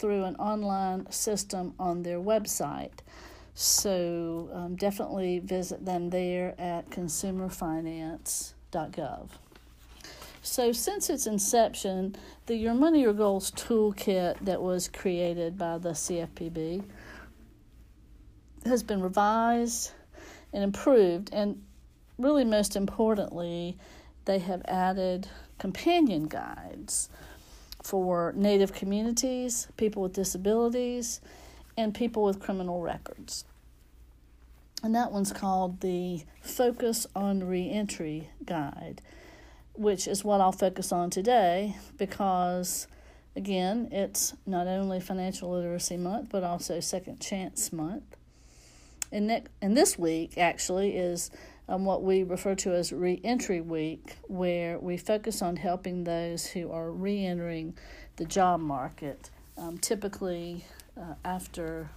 through 0.00 0.24
an 0.24 0.34
online 0.34 1.08
system 1.12 1.72
on 1.78 2.02
their 2.02 2.18
website. 2.18 2.98
So 3.54 4.50
um, 4.52 4.74
definitely 4.74 5.38
visit 5.38 5.84
them 5.84 6.10
there 6.10 6.56
at 6.58 6.90
consumerfinance.gov. 6.90 9.28
So, 10.42 10.72
since 10.72 11.10
its 11.10 11.28
inception, 11.28 12.16
the 12.46 12.56
Your 12.56 12.74
Money, 12.74 13.02
Your 13.02 13.12
Goals 13.12 13.52
toolkit 13.52 14.44
that 14.44 14.60
was 14.60 14.88
created 14.88 15.56
by 15.56 15.78
the 15.78 15.90
CFPB 15.90 16.82
has 18.64 18.82
been 18.82 19.00
revised 19.00 19.92
and 20.52 20.64
improved, 20.64 21.30
and 21.32 21.62
really, 22.20 22.44
most 22.44 22.76
importantly, 22.76 23.76
they 24.24 24.38
have 24.38 24.62
added 24.66 25.28
companion 25.58 26.26
guides 26.26 27.08
for 27.82 28.32
Native 28.36 28.72
communities, 28.72 29.68
people 29.76 30.02
with 30.02 30.12
disabilities, 30.12 31.20
and 31.76 31.94
people 31.94 32.24
with 32.24 32.40
criminal 32.40 32.80
records 32.82 33.44
and 34.82 34.94
that 34.94 35.12
one's 35.12 35.32
called 35.32 35.80
the 35.80 36.22
Focus 36.40 37.06
on 37.14 37.44
Reentry 37.44 38.30
Guide, 38.44 39.02
which 39.74 40.08
is 40.08 40.24
what 40.24 40.40
I'll 40.40 40.52
focus 40.52 40.90
on 40.92 41.10
today 41.10 41.76
because, 41.98 42.86
again, 43.36 43.88
it's 43.92 44.34
not 44.46 44.66
only 44.66 45.00
Financial 45.00 45.50
Literacy 45.50 45.96
Month 45.96 46.28
but 46.30 46.42
also 46.42 46.80
Second 46.80 47.20
Chance 47.20 47.72
Month. 47.72 48.16
And, 49.12 49.26
ne- 49.26 49.44
and 49.60 49.76
this 49.76 49.98
week, 49.98 50.38
actually, 50.38 50.96
is 50.96 51.30
um, 51.70 51.84
what 51.84 52.02
we 52.02 52.24
refer 52.24 52.56
to 52.56 52.74
as 52.74 52.92
Reentry 52.92 53.60
Week, 53.60 54.16
where 54.26 54.78
we 54.78 54.96
focus 54.96 55.40
on 55.40 55.54
helping 55.54 56.02
those 56.02 56.46
who 56.46 56.70
are 56.72 56.90
reentering 56.90 57.74
the 58.16 58.24
job 58.24 58.58
market, 58.58 59.30
um, 59.56 59.78
typically 59.78 60.64
uh, 61.00 61.14
after 61.24 61.88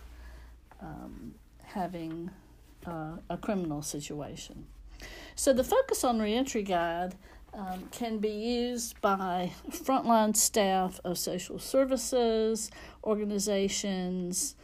um, 0.80 1.34
having 1.64 2.30
uh, 2.86 3.18
a 3.32 3.38
criminal 3.38 3.82
situation. 3.82 4.68
So 5.36 5.54
the 5.54 5.64
focus 5.64 6.04
on 6.04 6.20
reentry 6.20 6.62
guide 6.62 7.16
um, 7.56 7.90
can 7.92 8.20
be 8.20 8.30
used 8.30 9.02
by 9.02 9.54
frontline 9.72 10.36
staff 10.36 11.00
of 11.04 11.18
social 11.18 11.58
services 11.58 12.70
organizations, 13.04 14.56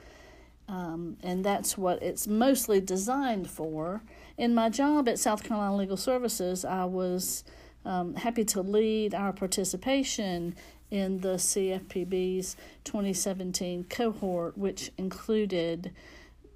um, 0.67 1.17
and 1.23 1.43
that's 1.43 1.75
what 1.79 2.03
it's 2.03 2.27
mostly 2.27 2.79
designed 2.79 3.49
for. 3.49 4.03
In 4.39 4.55
my 4.55 4.69
job 4.69 5.09
at 5.09 5.19
South 5.19 5.43
Carolina 5.43 5.75
Legal 5.75 5.97
Services, 5.97 6.63
I 6.63 6.85
was 6.85 7.43
um, 7.83 8.15
happy 8.15 8.45
to 8.45 8.61
lead 8.61 9.13
our 9.13 9.33
participation 9.33 10.55
in 10.89 11.19
the 11.19 11.33
CFPB's 11.35 12.55
2017 12.85 13.83
cohort, 13.89 14.57
which 14.57 14.91
included 14.97 15.91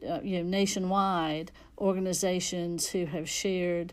uh, 0.09 0.21
you 0.23 0.37
know 0.37 0.49
nationwide 0.49 1.51
organizations 1.77 2.87
who 2.87 3.05
have 3.05 3.27
shared 3.27 3.91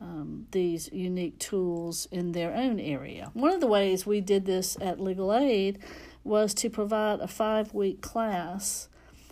um, 0.00 0.48
these 0.50 0.90
unique 0.92 1.38
tools 1.38 2.08
in 2.10 2.32
their 2.32 2.52
own 2.52 2.80
area. 2.80 3.30
One 3.34 3.52
of 3.52 3.60
the 3.60 3.68
ways 3.68 4.04
we 4.04 4.20
did 4.20 4.44
this 4.44 4.76
at 4.80 4.98
Legal 4.98 5.32
Aid 5.32 5.78
was 6.24 6.52
to 6.54 6.68
provide 6.68 7.20
a 7.20 7.28
five 7.28 7.74
week 7.74 8.00
class 8.00 8.88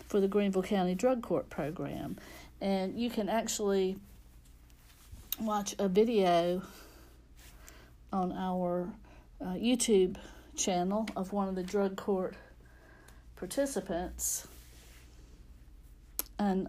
for 0.07 0.21
the 0.21 0.29
Greenville 0.29 0.63
County 0.63 0.95
Drug 0.95 1.21
Court 1.21 1.51
program. 1.51 2.17
And 2.61 2.99
you 2.99 3.11
can 3.11 3.29
actually 3.29 3.97
watch 5.41 5.75
a 5.79 5.89
video 5.89 6.63
on 8.13 8.33
our 8.33 8.89
uh, 9.41 9.53
YouTube 9.55 10.17
channel 10.57 11.09
of 11.15 11.33
one 11.33 11.49
of 11.49 11.55
the 11.55 11.63
drug 11.63 11.97
court 11.97 12.35
participants 13.37 14.49
and 16.39 16.69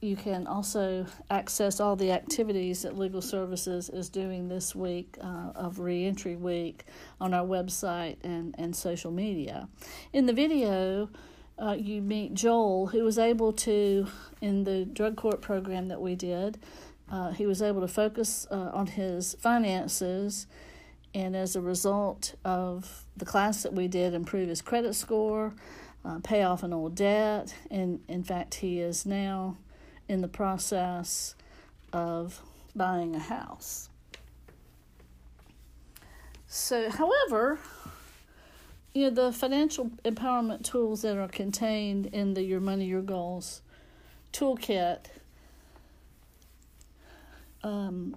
you 0.00 0.16
can 0.16 0.46
also 0.46 1.04
access 1.28 1.78
all 1.78 1.94
the 1.94 2.10
activities 2.10 2.82
that 2.82 2.98
Legal 2.98 3.20
Services 3.20 3.90
is 3.90 4.08
doing 4.08 4.48
this 4.48 4.74
week 4.74 5.18
uh, 5.20 5.52
of 5.54 5.78
Reentry 5.78 6.36
Week 6.36 6.84
on 7.20 7.34
our 7.34 7.44
website 7.46 8.16
and, 8.24 8.54
and 8.56 8.74
social 8.74 9.10
media. 9.10 9.68
In 10.14 10.24
the 10.24 10.32
video, 10.32 11.10
uh, 11.60 11.76
you 11.78 12.00
meet 12.00 12.34
Joel, 12.34 12.88
who 12.88 13.04
was 13.04 13.18
able 13.18 13.52
to, 13.52 14.06
in 14.40 14.64
the 14.64 14.84
drug 14.84 15.16
court 15.16 15.40
program 15.40 15.88
that 15.88 16.00
we 16.00 16.14
did, 16.14 16.58
uh, 17.10 17.32
he 17.32 17.46
was 17.46 17.60
able 17.60 17.80
to 17.80 17.88
focus 17.88 18.46
uh, 18.50 18.70
on 18.72 18.86
his 18.86 19.34
finances 19.40 20.46
and 21.12 21.34
as 21.34 21.56
a 21.56 21.60
result 21.60 22.34
of 22.44 23.04
the 23.16 23.24
class 23.24 23.64
that 23.64 23.72
we 23.72 23.88
did, 23.88 24.14
improve 24.14 24.48
his 24.48 24.62
credit 24.62 24.94
score 24.94 25.52
uh, 26.04 26.18
pay 26.22 26.42
off 26.42 26.62
an 26.62 26.72
old 26.72 26.94
debt, 26.94 27.54
and 27.70 28.00
in 28.08 28.22
fact, 28.22 28.54
he 28.54 28.80
is 28.80 29.04
now 29.04 29.56
in 30.08 30.20
the 30.22 30.28
process 30.28 31.34
of 31.92 32.40
buying 32.74 33.14
a 33.14 33.18
house. 33.18 33.90
So, 36.46 36.90
however, 36.90 37.60
you 38.92 39.04
know 39.04 39.10
the 39.10 39.32
financial 39.32 39.90
empowerment 40.04 40.64
tools 40.64 41.02
that 41.02 41.16
are 41.16 41.28
contained 41.28 42.06
in 42.06 42.34
the 42.34 42.42
Your 42.42 42.60
Money 42.60 42.86
Your 42.86 43.02
Goals 43.02 43.62
toolkit 44.32 45.06
um, 47.62 48.16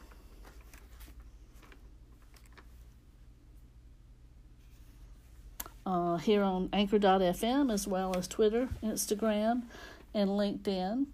Uh, 5.89 6.19
here 6.19 6.43
on 6.43 6.69
anchor.fm 6.75 7.73
as 7.73 7.89
well 7.89 8.15
as 8.15 8.29
Twitter, 8.29 8.69
Instagram, 8.85 9.63
and 10.13 10.29
LinkedIn. 10.29 11.07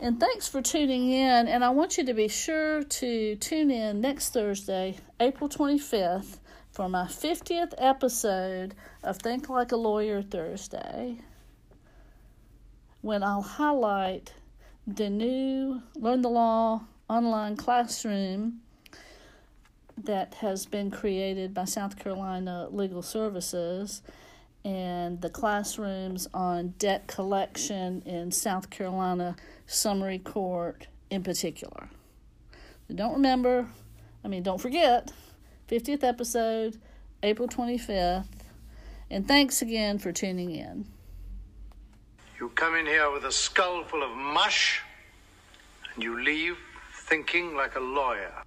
And 0.00 0.18
thanks 0.18 0.48
for 0.48 0.62
tuning 0.62 1.12
in. 1.12 1.46
And 1.46 1.62
I 1.62 1.68
want 1.68 1.98
you 1.98 2.06
to 2.06 2.14
be 2.14 2.26
sure 2.26 2.84
to 2.84 3.36
tune 3.36 3.70
in 3.70 4.00
next 4.00 4.30
Thursday, 4.30 4.96
April 5.20 5.50
25th, 5.50 6.38
for 6.70 6.88
my 6.88 7.04
50th 7.04 7.74
episode 7.76 8.74
of 9.02 9.18
Think 9.18 9.50
Like 9.50 9.72
a 9.72 9.76
Lawyer 9.76 10.22
Thursday 10.22 11.18
when 13.02 13.22
I'll 13.22 13.42
highlight 13.42 14.32
the 14.86 15.10
new 15.10 15.82
Learn 15.96 16.22
the 16.22 16.30
Law 16.30 16.84
online 17.10 17.56
classroom 17.56 18.62
that 19.96 20.34
has 20.34 20.66
been 20.66 20.90
created 20.90 21.54
by 21.54 21.64
South 21.64 21.98
Carolina 21.98 22.68
Legal 22.70 23.02
Services 23.02 24.02
and 24.64 25.20
the 25.20 25.30
classrooms 25.30 26.28
on 26.32 26.74
debt 26.78 27.06
collection 27.06 28.02
in 28.02 28.30
South 28.30 28.70
Carolina 28.70 29.36
Summary 29.66 30.18
Court 30.18 30.86
in 31.10 31.22
particular. 31.22 31.88
Don't 32.94 33.14
remember, 33.14 33.68
I 34.24 34.28
mean, 34.28 34.42
don't 34.42 34.60
forget, 34.60 35.12
50th 35.68 36.04
episode, 36.04 36.78
April 37.22 37.48
25th. 37.48 38.26
And 39.10 39.26
thanks 39.26 39.62
again 39.62 39.98
for 39.98 40.12
tuning 40.12 40.52
in. 40.52 40.86
You 42.38 42.50
come 42.50 42.74
in 42.74 42.86
here 42.86 43.10
with 43.10 43.24
a 43.24 43.32
skull 43.32 43.84
full 43.84 44.02
of 44.02 44.10
mush, 44.16 44.82
and 45.94 46.02
you 46.02 46.22
leave 46.22 46.56
thinking 47.08 47.54
like 47.54 47.76
a 47.76 47.80
lawyer. 47.80 48.41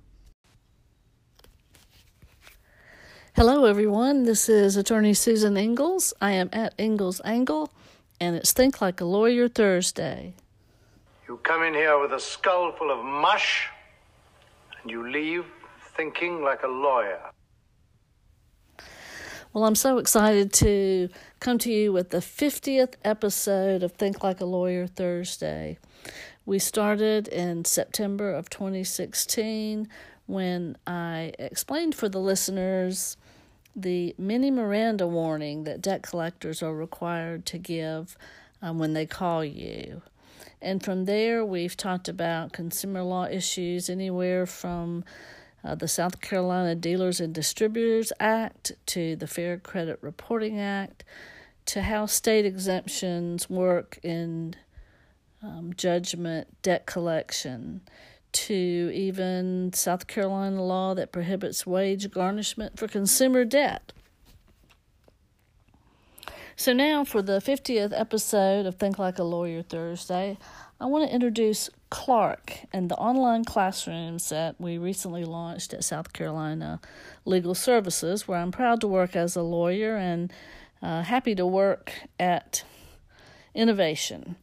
Hello, 3.36 3.66
everyone. 3.66 4.24
This 4.24 4.48
is 4.48 4.78
Attorney 4.78 5.14
Susan 5.14 5.58
Ingalls. 5.58 6.14
I 6.22 6.32
am 6.32 6.50
at 6.54 6.74
Ingalls 6.80 7.20
Angle, 7.26 7.70
and 8.18 8.34
it's 8.34 8.54
Think 8.54 8.80
Like 8.80 9.02
a 9.02 9.04
Lawyer 9.04 9.50
Thursday. 9.50 10.36
You 11.28 11.36
come 11.44 11.62
in 11.62 11.74
here 11.74 12.00
with 12.00 12.14
a 12.14 12.20
skull 12.22 12.72
full 12.72 12.90
of 12.92 13.04
mush, 13.04 13.68
and 14.82 14.90
you 14.90 15.12
leave 15.12 15.44
thinking 15.98 16.44
like 16.44 16.64
a 16.64 16.70
lawyer. 16.70 17.20
Well, 19.52 19.66
I'm 19.66 19.76
so 19.76 19.98
excited 19.98 20.54
to 20.54 21.10
come 21.42 21.58
to 21.58 21.70
you 21.70 21.92
with 21.92 22.12
the 22.12 22.20
50th 22.20 22.94
episode 23.04 23.84
of 23.84 23.92
Think 23.92 24.24
Like 24.24 24.40
a 24.40 24.46
Lawyer 24.46 24.88
Thursday. 24.88 25.78
We 26.46 26.58
started 26.60 27.28
in 27.28 27.66
September 27.66 28.32
of 28.32 28.50
2016 28.50 29.90
when 30.26 30.78
I 30.88 31.34
explained 31.38 31.96
for 31.96 32.10
the 32.10 32.20
listeners 32.20 33.18
the 33.76 34.16
mini 34.18 34.50
Miranda 34.52 35.06
warning 35.06 35.66
that 35.66 35.82
debt 35.82 36.02
collectors 36.02 36.64
are 36.64 36.74
required 36.74 37.46
to 37.48 37.58
give 37.58 38.18
um, 38.62 38.80
when 38.80 38.94
they 38.94 39.06
call 39.06 39.44
you. 39.44 40.02
And 40.62 40.82
from 40.84 41.06
there, 41.06 41.46
we've 41.46 41.76
talked 41.76 42.08
about 42.08 42.54
consumer 42.54 43.04
law 43.04 43.26
issues 43.26 43.90
anywhere 43.90 44.46
from 44.46 45.04
uh, 45.64 45.76
the 45.76 45.88
South 45.88 46.22
Carolina 46.22 46.74
Dealers 46.74 47.20
and 47.20 47.34
Distributors 47.34 48.14
Act 48.20 48.72
to 48.88 49.16
the 49.16 49.28
Fair 49.28 49.58
Credit 49.58 50.00
Reporting 50.02 50.60
Act 50.60 51.04
to 51.66 51.82
how 51.82 52.06
state 52.06 52.46
exemptions 52.46 53.50
work 53.50 54.00
in 54.04 54.56
um, 55.44 55.74
judgment 55.76 56.48
debt 56.62 56.86
collection 56.86 57.82
to 58.36 58.92
even 58.94 59.72
South 59.74 60.08
Carolina 60.08 60.62
law 60.62 60.94
that 60.94 61.12
prohibits 61.12 61.66
wage 61.66 62.12
garnishment 62.12 62.78
for 62.78 62.88
consumer 62.88 63.46
debt. 63.46 63.94
So, 66.58 66.74
now 66.74 67.04
for 67.04 67.22
the 67.22 67.40
50th 67.40 67.92
episode 67.98 68.66
of 68.66 68.76
Think 68.76 69.00
Like 69.00 69.20
a 69.20 69.24
Lawyer 69.24 69.62
Thursday, 69.62 70.38
I 70.80 70.86
want 70.86 71.08
to 71.08 71.14
introduce 71.14 71.70
Clark 71.90 72.60
and 72.74 72.90
the 72.90 72.96
online 72.96 73.46
classrooms 73.46 74.30
that 74.30 74.60
we 74.60 74.78
recently 74.78 75.24
launched 75.24 75.74
at 75.74 75.84
South 75.84 76.12
Carolina 76.12 76.82
Legal 77.24 77.56
Services, 77.56 78.28
where 78.28 78.40
I'm 78.40 78.52
proud 78.52 78.82
to 78.82 78.88
work 78.88 79.16
as 79.16 79.36
a 79.36 79.42
lawyer 79.42 79.96
and 79.96 80.32
uh, 80.82 81.04
happy 81.04 81.36
to 81.36 81.46
work 81.46 81.94
at 82.20 82.64
innovation. 83.54 84.36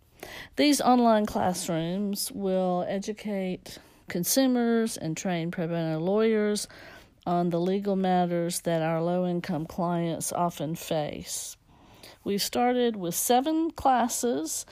These 0.57 0.81
online 0.81 1.27
classrooms 1.27 2.31
will 2.33 2.85
educate 2.89 3.79
consumers 4.09 4.97
and 4.97 5.16
train 5.16 5.51
pro 5.51 5.66
bono 5.66 5.99
lawyers 5.99 6.68
on 7.25 7.51
the 7.51 7.61
legal 7.61 7.97
matters 7.97 8.61
that 8.62 8.83
our 8.83 9.01
low 9.03 9.27
income 9.27 9.66
clients 9.66 10.33
often 10.33 10.75
face. 10.75 11.57
We've 12.25 12.43
started 12.43 12.97
with 12.97 13.14
seven 13.14 13.70
classes 13.70 14.66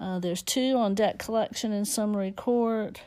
uh, 0.00 0.18
there's 0.18 0.42
two 0.42 0.76
on 0.76 0.94
debt 0.94 1.18
collection 1.18 1.72
and 1.72 1.86
summary 1.86 2.32
court. 2.32 3.02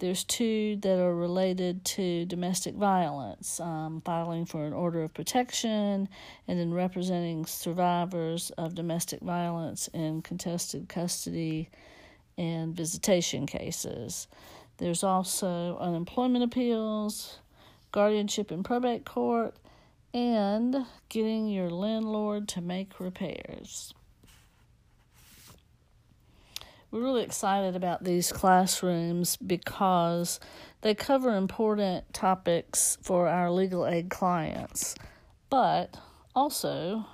There's 0.00 0.24
two 0.24 0.76
that 0.76 0.98
are 0.98 1.14
related 1.14 1.84
to 1.84 2.24
domestic 2.24 2.74
violence, 2.74 3.60
um, 3.60 4.00
filing 4.02 4.46
for 4.46 4.64
an 4.64 4.72
order 4.72 5.02
of 5.02 5.12
protection, 5.12 6.08
and 6.48 6.58
then 6.58 6.72
representing 6.72 7.44
survivors 7.44 8.48
of 8.56 8.74
domestic 8.74 9.20
violence 9.20 9.88
in 9.88 10.22
contested 10.22 10.88
custody 10.88 11.68
and 12.38 12.74
visitation 12.74 13.44
cases. 13.44 14.26
There's 14.78 15.04
also 15.04 15.76
unemployment 15.76 16.44
appeals, 16.44 17.38
guardianship 17.92 18.50
and 18.50 18.64
probate 18.64 19.04
court, 19.04 19.54
and 20.14 20.86
getting 21.10 21.46
your 21.46 21.68
landlord 21.68 22.48
to 22.48 22.62
make 22.62 23.00
repairs. 23.00 23.92
We're 26.90 27.02
really 27.02 27.22
excited 27.22 27.76
about 27.76 28.02
these 28.02 28.32
classrooms 28.32 29.36
because 29.36 30.40
they 30.80 30.92
cover 30.92 31.36
important 31.36 32.12
topics 32.12 32.98
for 33.00 33.28
our 33.28 33.48
legal 33.48 33.86
aid 33.86 34.10
clients, 34.10 34.96
but 35.50 35.96
also 36.34 37.06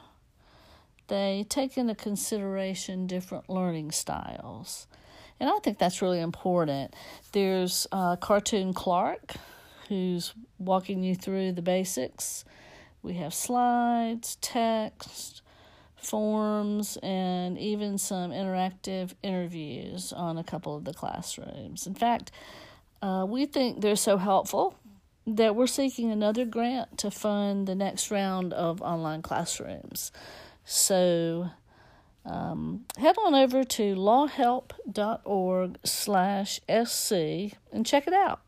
they 1.08 1.44
take 1.50 1.76
into 1.76 1.94
consideration 1.94 3.06
different 3.06 3.50
learning 3.50 3.92
styles. 3.92 4.86
And 5.38 5.50
I 5.50 5.58
think 5.58 5.76
that's 5.76 6.00
really 6.00 6.20
important. 6.20 6.94
There's 7.32 7.86
uh, 7.92 8.16
Cartoon 8.16 8.72
Clark, 8.72 9.34
who's 9.90 10.32
walking 10.58 11.02
you 11.02 11.14
through 11.14 11.52
the 11.52 11.60
basics. 11.60 12.46
We 13.02 13.14
have 13.14 13.34
slides, 13.34 14.38
text, 14.40 15.42
forms 16.06 16.96
and 17.02 17.58
even 17.58 17.98
some 17.98 18.30
interactive 18.30 19.12
interviews 19.22 20.12
on 20.12 20.38
a 20.38 20.44
couple 20.44 20.76
of 20.76 20.84
the 20.84 20.94
classrooms. 20.94 21.86
In 21.86 21.94
fact, 21.94 22.30
uh, 23.02 23.26
we 23.28 23.44
think 23.44 23.80
they're 23.80 23.96
so 23.96 24.16
helpful 24.16 24.76
that 25.26 25.56
we're 25.56 25.66
seeking 25.66 26.12
another 26.12 26.44
grant 26.44 26.98
to 26.98 27.10
fund 27.10 27.66
the 27.66 27.74
next 27.74 28.10
round 28.10 28.52
of 28.52 28.80
online 28.80 29.22
classrooms. 29.22 30.12
So 30.64 31.50
um, 32.24 32.84
head 32.96 33.16
on 33.24 33.34
over 33.34 33.64
to 33.64 33.94
lawhelp.org 33.96 35.78
slash 35.84 36.60
sc 36.84 37.12
and 37.12 37.84
check 37.84 38.06
it 38.06 38.14
out. 38.14 38.40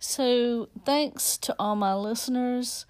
So 0.00 0.68
thanks 0.84 1.38
to 1.38 1.54
all 1.58 1.76
my 1.76 1.94
listeners 1.94 2.86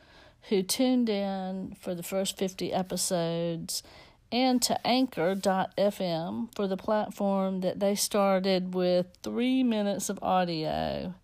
who 0.49 0.63
tuned 0.63 1.09
in 1.09 1.77
for 1.81 1.95
the 1.95 2.03
first 2.03 2.37
50 2.37 2.73
episodes 2.73 3.83
and 4.31 4.61
to 4.63 4.87
anchor.fm 4.87 6.55
for 6.55 6.67
the 6.67 6.77
platform 6.77 7.61
that 7.61 7.81
they 7.81 7.95
started 7.95 8.75
with 8.75 9.07
three 9.23 9.63
minutes 9.63 10.09
of 10.09 10.19
audio 10.23 11.15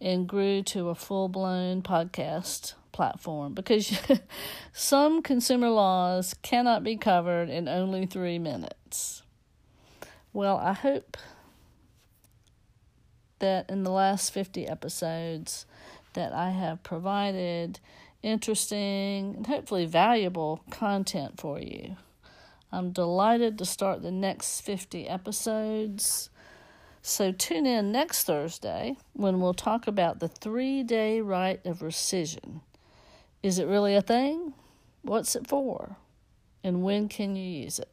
and 0.00 0.28
grew 0.28 0.62
to 0.62 0.88
a 0.88 0.94
full 0.94 1.28
blown 1.28 1.82
podcast 1.82 2.74
platform 2.92 3.54
because 3.54 3.98
some 4.72 5.22
consumer 5.22 5.68
laws 5.68 6.34
cannot 6.42 6.82
be 6.82 6.96
covered 6.96 7.48
in 7.48 7.68
only 7.68 8.04
three 8.06 8.38
minutes. 8.38 9.22
Well, 10.32 10.58
I 10.58 10.72
hope 10.72 11.16
that 13.38 13.70
in 13.70 13.84
the 13.84 13.90
last 13.90 14.32
50 14.32 14.66
episodes 14.66 15.66
that 16.14 16.32
I 16.32 16.50
have 16.50 16.82
provided 16.82 17.80
interesting 18.22 19.34
and 19.36 19.46
hopefully 19.46 19.86
valuable 19.86 20.62
content 20.70 21.40
for 21.40 21.58
you. 21.58 21.96
I'm 22.72 22.92
delighted 22.92 23.58
to 23.58 23.64
start 23.64 24.02
the 24.02 24.12
next 24.12 24.60
50 24.60 25.08
episodes. 25.08 26.30
So 27.02 27.32
tune 27.32 27.66
in 27.66 27.90
next 27.90 28.24
Thursday 28.24 28.96
when 29.14 29.40
we'll 29.40 29.54
talk 29.54 29.86
about 29.86 30.20
the 30.20 30.28
three 30.28 30.82
day 30.82 31.20
right 31.20 31.64
of 31.64 31.80
rescission. 31.80 32.60
Is 33.42 33.58
it 33.58 33.66
really 33.66 33.94
a 33.94 34.02
thing? 34.02 34.52
What's 35.02 35.34
it 35.34 35.46
for? 35.46 35.96
And 36.62 36.82
when 36.82 37.08
can 37.08 37.36
you 37.36 37.62
use 37.62 37.78
it? 37.78 37.88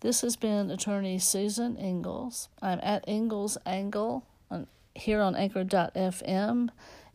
This 0.00 0.22
has 0.22 0.36
been 0.36 0.70
attorney 0.70 1.18
Susan 1.18 1.76
Ingalls. 1.76 2.48
I'm 2.62 2.80
at 2.82 3.06
Ingalls 3.06 3.58
Angle 3.66 4.24
on, 4.50 4.66
here 4.94 5.20
on 5.20 5.36
anchor.fm 5.36 6.70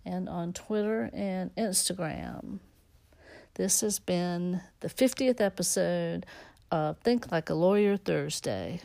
and 0.06 0.30
on 0.30 0.54
Twitter 0.54 1.10
and 1.14 1.54
Instagram. 1.56 2.60
This 3.56 3.82
has 3.82 4.00
been 4.00 4.62
the 4.82 4.90
50th 4.90 5.42
episode 5.42 6.26
of 6.72 6.98
Think 7.00 7.32
Like 7.32 7.50
a 7.50 7.54
Lawyer 7.54 7.98
Thursday. 7.98 8.82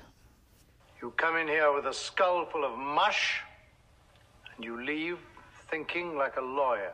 You 1.02 1.12
come 1.16 1.36
in 1.36 1.48
here 1.48 1.72
with 1.72 1.86
a 1.86 1.94
skull 1.94 2.46
full 2.46 2.64
of 2.64 2.78
mush, 2.78 3.40
and 4.54 4.64
you 4.64 4.84
leave 4.84 5.18
thinking 5.70 6.16
like 6.16 6.36
a 6.36 6.42
lawyer. 6.42 6.92